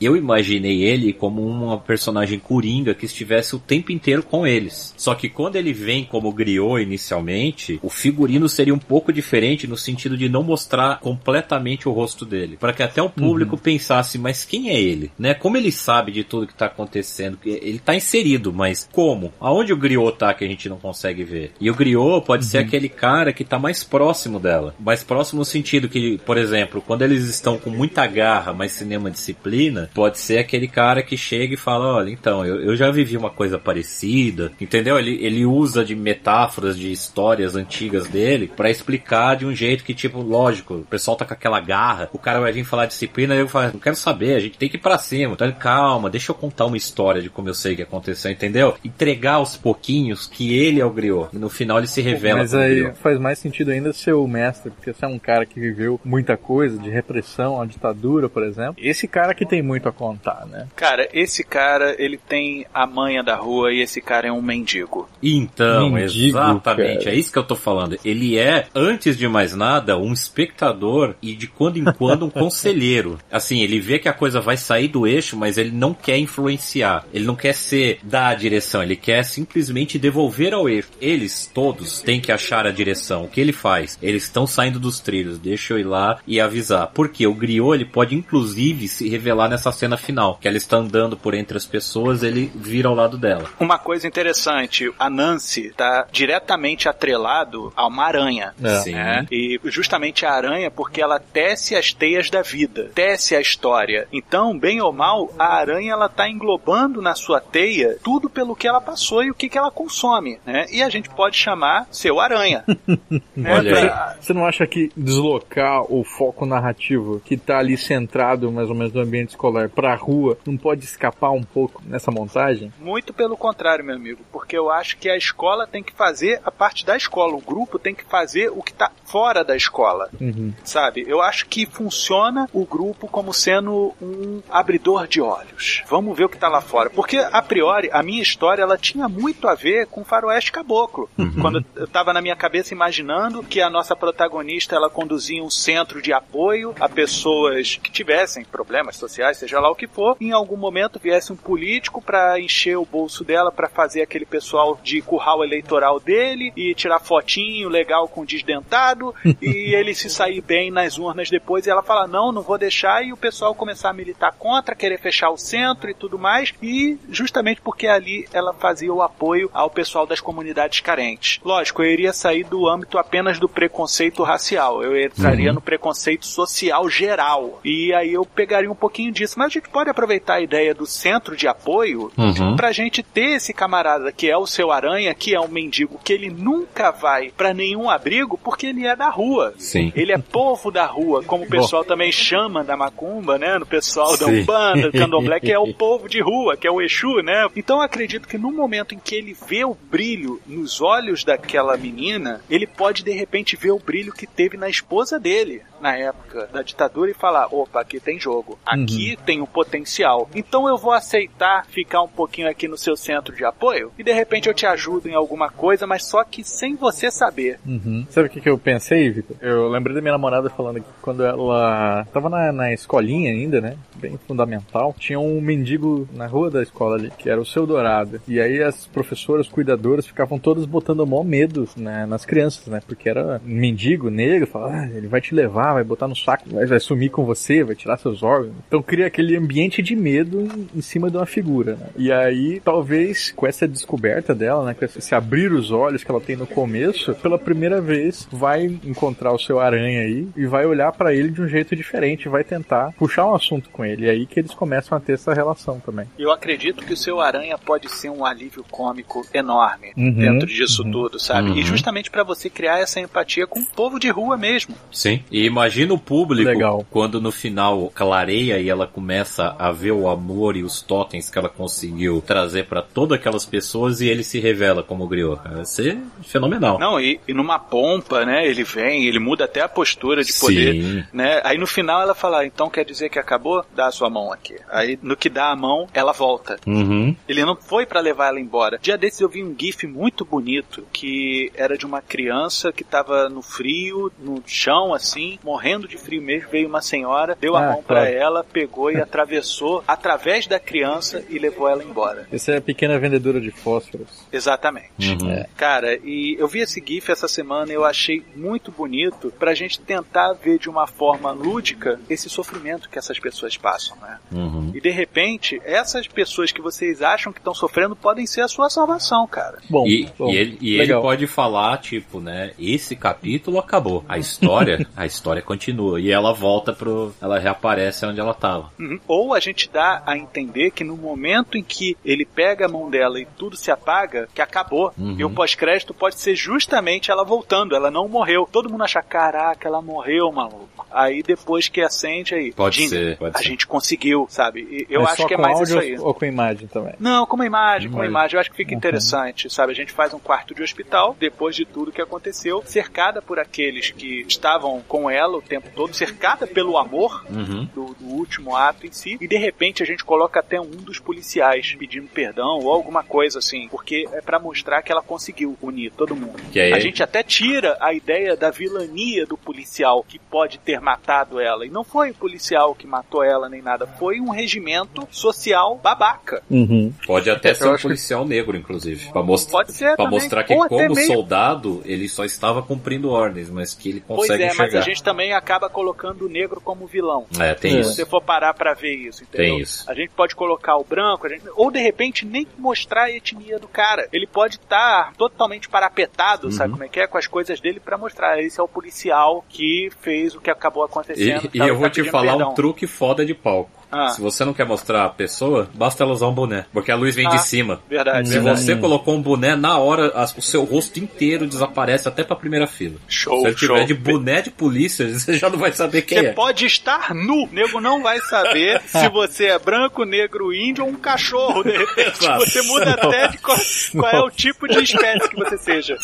[0.00, 4.94] Eu imaginei ele como uma personagem coringa que estivesse o tempo inteiro com eles.
[4.96, 9.76] Só que quando ele vem como griot inicialmente, o figurino seria um pouco diferente no
[9.76, 13.62] sentido de não mostrar completamente o rosto dele, para que até o público uhum.
[13.62, 15.10] pensasse, mas quem é ele?
[15.18, 15.34] Né?
[15.34, 17.38] Como ele sabe de tudo que tá acontecendo?
[17.44, 19.32] Ele tá inserido, mas como?
[19.40, 21.52] Aonde o griot tá que a gente não consegue ver?
[21.60, 22.50] E o griot pode uhum.
[22.50, 26.82] ser aquele cara que tá mais próximo dela, mais próximo no sentido que, por exemplo,
[26.84, 31.54] quando eles estão com muita garra, mas cinema disciplina, pode ser aquele cara que chega
[31.54, 34.98] e fala, olha, então, eu, eu já vivi uma coisa parecida, entendeu?
[34.98, 39.94] Ele, ele usa de metáforas de histórias antigas dele para explicar de um jeito que,
[39.94, 43.38] tipo, lógico, o pessoal tá com aquela garra, o cara vai vir falar disciplina e
[43.38, 45.34] eu falo, não quero saber, a gente tem que ir pra cima.
[45.34, 48.74] Então, calma, deixa eu contar uma história de como eu sei que aconteceu, entendeu?
[48.84, 51.28] Entregar aos pouquinhos que ele é o griot.
[51.32, 52.40] E no final ele se revela.
[52.40, 55.58] Mas aí faz mais sentido ainda ser o mestre, porque você é um cara que
[55.58, 58.74] viveu muita coisa de repressão, a ditadura, por exemplo.
[58.78, 60.66] Esse cara que tem muito a contar, né?
[60.74, 65.08] Cara, esse cara, ele tem a manha da rua e esse cara é um mendigo.
[65.22, 67.16] Então, mendigo, exatamente, cara.
[67.16, 67.98] é isso que eu tô falando.
[68.04, 73.18] Ele é, antes de mais nada, um espectador e de quando em quando um conselheiro.
[73.30, 77.04] Assim, ele vê que a coisa vai sair do eixo, mas ele não quer influenciar.
[77.12, 80.88] Ele não quer ser da direção, ele quer simplesmente devolver ao eixo.
[81.00, 83.24] Eles todos têm que achar a direção.
[83.24, 83.98] O que ele faz?
[84.02, 85.38] Eles estão saindo dos trilhos.
[85.38, 86.88] Deixa eu ir lá e avisar.
[86.94, 91.16] Porque o griot ele pode inclusive se revelar nessa cena final, que ela está andando
[91.16, 93.50] por entre as pessoas, ele vira ao lado dela.
[93.58, 98.54] Uma coisa interessante, a Nancy está diretamente atrelado a uma aranha.
[98.62, 98.76] É.
[98.76, 98.92] Sim.
[98.92, 99.26] Né?
[99.30, 104.06] E justamente a aranha porque ela tece as teias da vida, tece a história.
[104.12, 108.68] Então, bem ou mal, a aranha ela tá englobando na sua teia tudo pelo que
[108.68, 110.66] ela passou e o que, que ela consome, né?
[110.70, 112.64] E a gente pode chamar seu aranha.
[113.34, 113.54] né?
[113.54, 118.74] Olha Você não acha que deslocar o foco narrativo que tá ali centrado mais ou
[118.74, 122.72] menos no ambiente escolar pra rua não pode escapar um pouco nessa montagem?
[122.78, 126.50] Muito pelo contrário, meu amigo, porque eu acho que a escola tem que fazer a
[126.50, 130.08] parte da escola, o grupo tem que fazer o que tá fora da escola.
[130.20, 130.52] Uhum.
[130.62, 131.04] Sabe?
[131.08, 135.82] Eu acho que funciona o grupo como sendo um abridor de olhos.
[135.88, 136.90] Vamos ver o que tá lá fora.
[136.90, 141.08] Porque, a priori, a minha história ela tinha muito a ver com Faroeste Caboclo.
[141.16, 141.40] Uhum.
[141.40, 146.02] Quando eu tava na minha cabeça imaginando que a nossa protagonista ela conduzia um centro
[146.02, 150.56] de apoio a pessoas que tivessem problemas sociais, seja lá o que for, em algum
[150.56, 155.44] momento viesse um político para encher o bolso dela para fazer aquele pessoal de curral
[155.44, 161.30] eleitoral dele e tirar fotinho legal com desdentado e ele se sair bem nas urnas
[161.30, 161.66] depois.
[161.66, 163.04] E ela fala não, não vou deixar.
[163.04, 166.52] E o pessoal começar a militar contra, querer fechar o centro e tudo mais.
[166.62, 171.40] E justamente porque ali ela fazia o apoio ao pessoal das comunidades carentes.
[171.44, 175.56] Lógico, eu iria sair do âmbito apenas do preconceito racial, eu entraria uhum.
[175.56, 177.60] no preconceito social geral.
[177.64, 180.86] E aí eu pegaria um pouquinho disso, mas a gente pode aproveitar a ideia do
[180.86, 182.56] centro de apoio uhum.
[182.56, 186.12] pra gente ter esse camarada que é o seu aranha, que é um mendigo, que
[186.12, 189.54] ele nunca vai para nenhum abrigo porque ele é da rua.
[189.58, 189.92] Sim.
[189.94, 191.88] Ele é povo da rua, como o pessoal Bom.
[191.88, 193.58] também chama da macumba, né?
[193.58, 194.24] No pessoal Sim.
[194.24, 197.48] da Umbanda, do Candomblé, que é o povo de rua, que é o Exu, né?
[197.56, 201.76] Então eu acredito que no momento em que ele vê o brilho nos olhos daquela
[201.76, 206.48] menina, ele pode de repente ver o brilho que teve na esposa dele na época
[206.52, 209.24] da ditadura e falar: opa, aqui tem jogo, aqui uhum.
[209.24, 210.28] tem um potencial.
[210.34, 214.12] Então eu vou aceitar ficar um pouquinho aqui no seu centro de apoio e de
[214.12, 217.58] repente eu te ajudo em alguma coisa, mas só que sem você saber.
[217.66, 218.06] Uhum.
[218.10, 219.36] Sabe o que, que eu pensei, Vitor?
[219.40, 223.76] Eu lembrei da minha namorada falando que quando ela tava na, na escolinha ainda, né?
[223.96, 228.20] Bem fundamental, tinha um mendigo na rua da escola ali, que era o seu Dourado.
[228.28, 232.80] E aí as professoras, cuidadoras ficavam todas botando maior medo né, nas crianças, né?
[232.86, 236.48] Porque era um mendigo negro, falava, ah, ele vai te levar, vai botar no saco,
[236.50, 238.54] vai, vai sumir com você, vai tirar seus órgãos.
[238.66, 241.88] Então cria aquele ambiente de medo em, em cima de uma figura, né?
[241.96, 244.74] E aí, talvez com essa descoberta dela, né?
[244.74, 249.32] Com esse abrir os olhos que ela tem no começo, pela primeira vez vai encontrar
[249.32, 252.92] o seu aranha aí e vai olhar para ele de um jeito diferente, vai tentar
[252.92, 254.06] puxar um assunto com ele.
[254.06, 256.06] E aí que eles começam a ter essa relação também.
[256.18, 260.82] Eu acredito que o seu aranha pode ser um alívio cômico enorme uhum, dentro disso
[260.82, 261.50] uhum, tudo, sabe?
[261.50, 261.56] Uhum.
[261.56, 264.74] E justamente para você criar essa empatia com o povo de rua mesmo.
[264.90, 265.22] Sim.
[265.30, 266.86] E imagina o público Legal.
[266.90, 271.38] quando no final clareia e ela começa a ver o amor e os totens que
[271.38, 275.40] ela conseguiu trazer para todas aquelas pessoas e ele se revela como griot.
[275.44, 276.78] Vai ser fenomenal.
[276.78, 278.46] Não, e, e, numa pompa, né?
[278.46, 281.04] Ele vem, ele muda até a postura de poder, Sim.
[281.12, 281.40] né?
[281.44, 283.64] Aí no final ela fala, então quer dizer que acabou?
[283.74, 284.56] Dá a sua mão aqui.
[284.70, 286.58] Aí no que dá a mão, ela volta.
[286.66, 287.14] Uhum.
[287.28, 288.78] Ele não foi para levar ela embora.
[288.80, 293.28] Dia desses eu vi um gif muito bonito que era de uma criança que tava
[293.28, 297.72] no frio, no chão assim, morrendo de frio mesmo, veio uma senhora, deu a ah,
[297.72, 302.26] mão para ela, pegou e atravessou através da criança e levou ela embora.
[302.32, 304.26] Essa é a pequena vendedora de fósforos.
[304.32, 305.16] Exatamente.
[305.20, 305.30] Uhum.
[305.30, 305.46] É.
[305.56, 309.80] Cara, e eu vi esse GIF essa semana e eu achei muito bonito pra gente
[309.80, 314.18] tentar ver de uma forma lúdica esse sofrimento que essas pessoas passam, né?
[314.32, 314.72] Uhum.
[314.74, 318.70] E de repente, essas pessoas que vocês acham que estão sofrendo podem ser a sua
[318.70, 319.58] salvação, cara.
[319.68, 322.52] Bom, e, bom, e ele, e ele pode falar, tipo, né?
[322.58, 324.04] Esse capítulo acabou.
[324.08, 326.00] A história, a história continua.
[326.00, 327.12] E ela volta pro.
[327.20, 328.70] Ela reaparece onde ela tava.
[328.78, 328.98] Uhum.
[329.06, 332.90] Ou a gente dá a entender que no momento em que ele pega a mão
[332.90, 334.92] dela e tudo se apaga, que acabou.
[334.98, 335.16] Uhum.
[335.18, 338.48] E o pós-crédito pode ser justamente ela voltando, ela não morreu.
[338.50, 340.86] Todo mundo acha, caraca, ela morreu, maluco.
[340.90, 343.44] Aí depois que acende aí, pode ser, pode a ser.
[343.44, 344.60] gente conseguiu, sabe?
[344.60, 345.98] E eu Mas acho que é mais isso aí.
[345.98, 346.94] Ou com imagem também?
[346.98, 348.36] Não, com uma imagem, com uma imagem.
[348.36, 348.78] Eu acho que fica uhum.
[348.78, 349.72] interessante, sabe?
[349.72, 353.90] A gente faz um quarto de hospital, depois de tudo que aconteceu, cercada por aqueles
[353.90, 357.68] que estavam com ela o tempo todo, cercada pelo amor uhum.
[357.74, 360.98] do, do último ato em si, e de repente a gente coloca até um dos
[360.98, 365.92] policiais pedindo perdão ou alguma coisa assim, porque é para mostrar que ela conseguiu unir
[365.92, 366.40] todo mundo.
[366.54, 366.72] Aí...
[366.72, 371.66] A gente até tira a ideia da vilania do policial que pode ter matado ela.
[371.66, 376.42] E não foi o policial que matou ela nem nada, foi um regimento social babaca.
[376.50, 376.92] Uhum.
[377.06, 378.28] Pode até ser um policial que...
[378.30, 379.10] negro, inclusive.
[379.12, 379.50] Pra, most...
[379.50, 383.88] Pode ser pra mostrar que, Ou como soldado, ele só estava cumprindo ordens, mas que
[383.88, 384.64] ele consegue pois é, enxergar.
[384.64, 387.26] mas a gente também acaba colocando o negro como vilão.
[387.38, 387.90] É, tem isso.
[387.90, 389.54] Se você for parar pra ver isso, entendeu?
[389.54, 389.90] Tem isso.
[389.90, 391.44] A gente pode colocar o branco, gente...
[391.54, 394.08] ou de repente nem mostrar a etnia do cara.
[394.12, 396.52] Ele pode estar tá totalmente parapetado, uhum.
[396.52, 397.06] sabe como é que é?
[397.06, 398.40] Com as coisas dele para mostrar.
[398.40, 401.50] Esse é o policial que fez o que acabou acontecendo.
[401.52, 402.50] E, e eu vou tá te falar perdão.
[402.50, 403.77] um truque foda de palco.
[403.90, 404.08] Ah.
[404.08, 406.66] Se você não quer mostrar a pessoa, basta ela usar um boné.
[406.72, 407.80] Porque a luz vem ah, de cima.
[407.88, 408.28] Verdade.
[408.28, 408.60] Se verdade.
[408.60, 412.96] você colocou um boné, na hora o seu rosto inteiro desaparece até pra primeira fila.
[413.08, 416.26] Show, Se ele tiver de boné de polícia, você já não vai saber quem você
[416.26, 416.28] é.
[416.28, 417.38] Você pode estar nu.
[417.38, 421.76] O nego não vai saber se você é branco, negro, índio ou um cachorro, de
[421.76, 422.18] repente.
[422.38, 423.58] você muda até de qual,
[423.92, 425.96] qual é o tipo de espécie que você seja.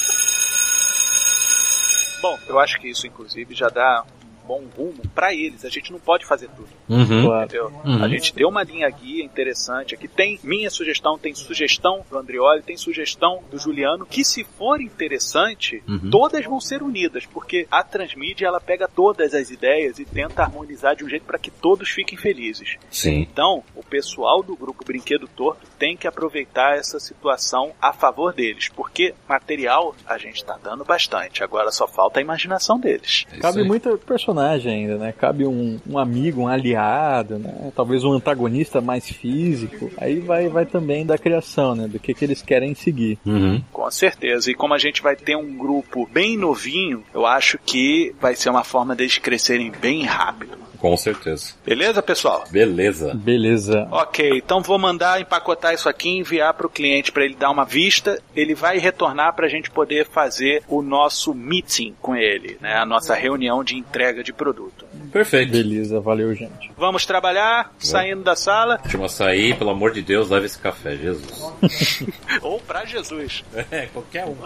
[2.23, 4.05] Bom, eu acho que isso, inclusive, já dá
[4.47, 5.65] bom rumo para eles.
[5.65, 6.69] A gente não pode fazer tudo.
[6.89, 7.43] Uhum.
[7.43, 7.73] Entendeu?
[7.85, 8.05] Uhum.
[8.05, 10.07] A gente deu uma linha guia interessante aqui.
[10.07, 15.83] Tem minha sugestão, tem sugestão do Andrioli, tem sugestão do Juliano, que se for interessante,
[15.89, 16.11] uhum.
[16.11, 20.95] todas vão ser unidas, porque a transmídia ela pega todas as ideias e tenta harmonizar
[20.95, 22.77] de um jeito para que todos fiquem felizes.
[22.91, 23.21] Sim.
[23.21, 28.69] Então, o pessoal do grupo Brinquedo Torto tem que aproveitar essa situação a favor deles,
[28.69, 31.43] porque material a gente está dando bastante.
[31.43, 33.27] Agora só falta a imaginação deles.
[33.33, 35.13] É Cabe muita personagem personagem ainda, né?
[35.13, 37.73] Cabe um, um amigo, um aliado, né?
[37.75, 39.91] Talvez um antagonista mais físico.
[39.97, 41.87] Aí vai, vai também da criação, né?
[41.87, 43.19] Do que, que eles querem seguir.
[43.25, 43.63] Uhum.
[43.73, 44.51] Com certeza.
[44.51, 48.51] E como a gente vai ter um grupo bem novinho, eu acho que vai ser
[48.51, 50.64] uma forma deles crescerem bem rápido.
[50.85, 51.55] Com certeza.
[51.65, 52.45] Beleza, pessoal?
[52.51, 53.15] Beleza.
[53.15, 53.89] Beleza.
[53.91, 57.49] Ok, então vou mandar empacotar isso aqui e enviar para o cliente para ele dar
[57.49, 58.21] uma vista.
[58.37, 62.77] Ele vai retornar para a gente poder fazer o nosso meeting com ele, né?
[62.77, 64.85] A nossa reunião de entrega de produto.
[65.11, 65.53] Perfeito.
[65.53, 66.71] Beleza, valeu, gente.
[66.77, 68.79] Vamos trabalhar, saindo da sala.
[68.85, 72.05] Última sair, pelo amor de Deus, leve esse café, Jesus.
[72.43, 73.43] Ou para Jesus.
[73.71, 74.37] É, qualquer um.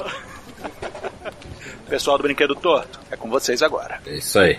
[1.89, 4.01] Pessoal do Brinquedo Torto, é com vocês agora.
[4.07, 4.59] É isso aí.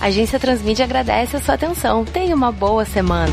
[0.00, 2.04] A Agência Transmídia agradece a sua atenção.
[2.04, 3.32] Tenha uma boa semana.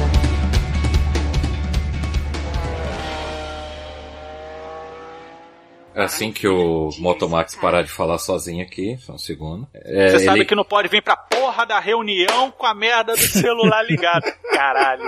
[5.95, 9.67] É assim que o Motomax parar de falar sozinho aqui, só um segundo.
[9.75, 13.13] É, Você sabe ele- que não pode vir pra porra da reunião com a merda
[13.13, 14.23] do celular ligado.
[14.53, 15.03] Caralho.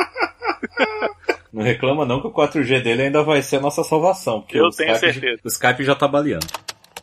[1.52, 4.42] Não reclama não que o 4G dele ainda vai ser a nossa salvação.
[4.42, 5.42] Porque Eu o tenho Skype- certeza.
[5.44, 6.46] O Skype já tá baleando.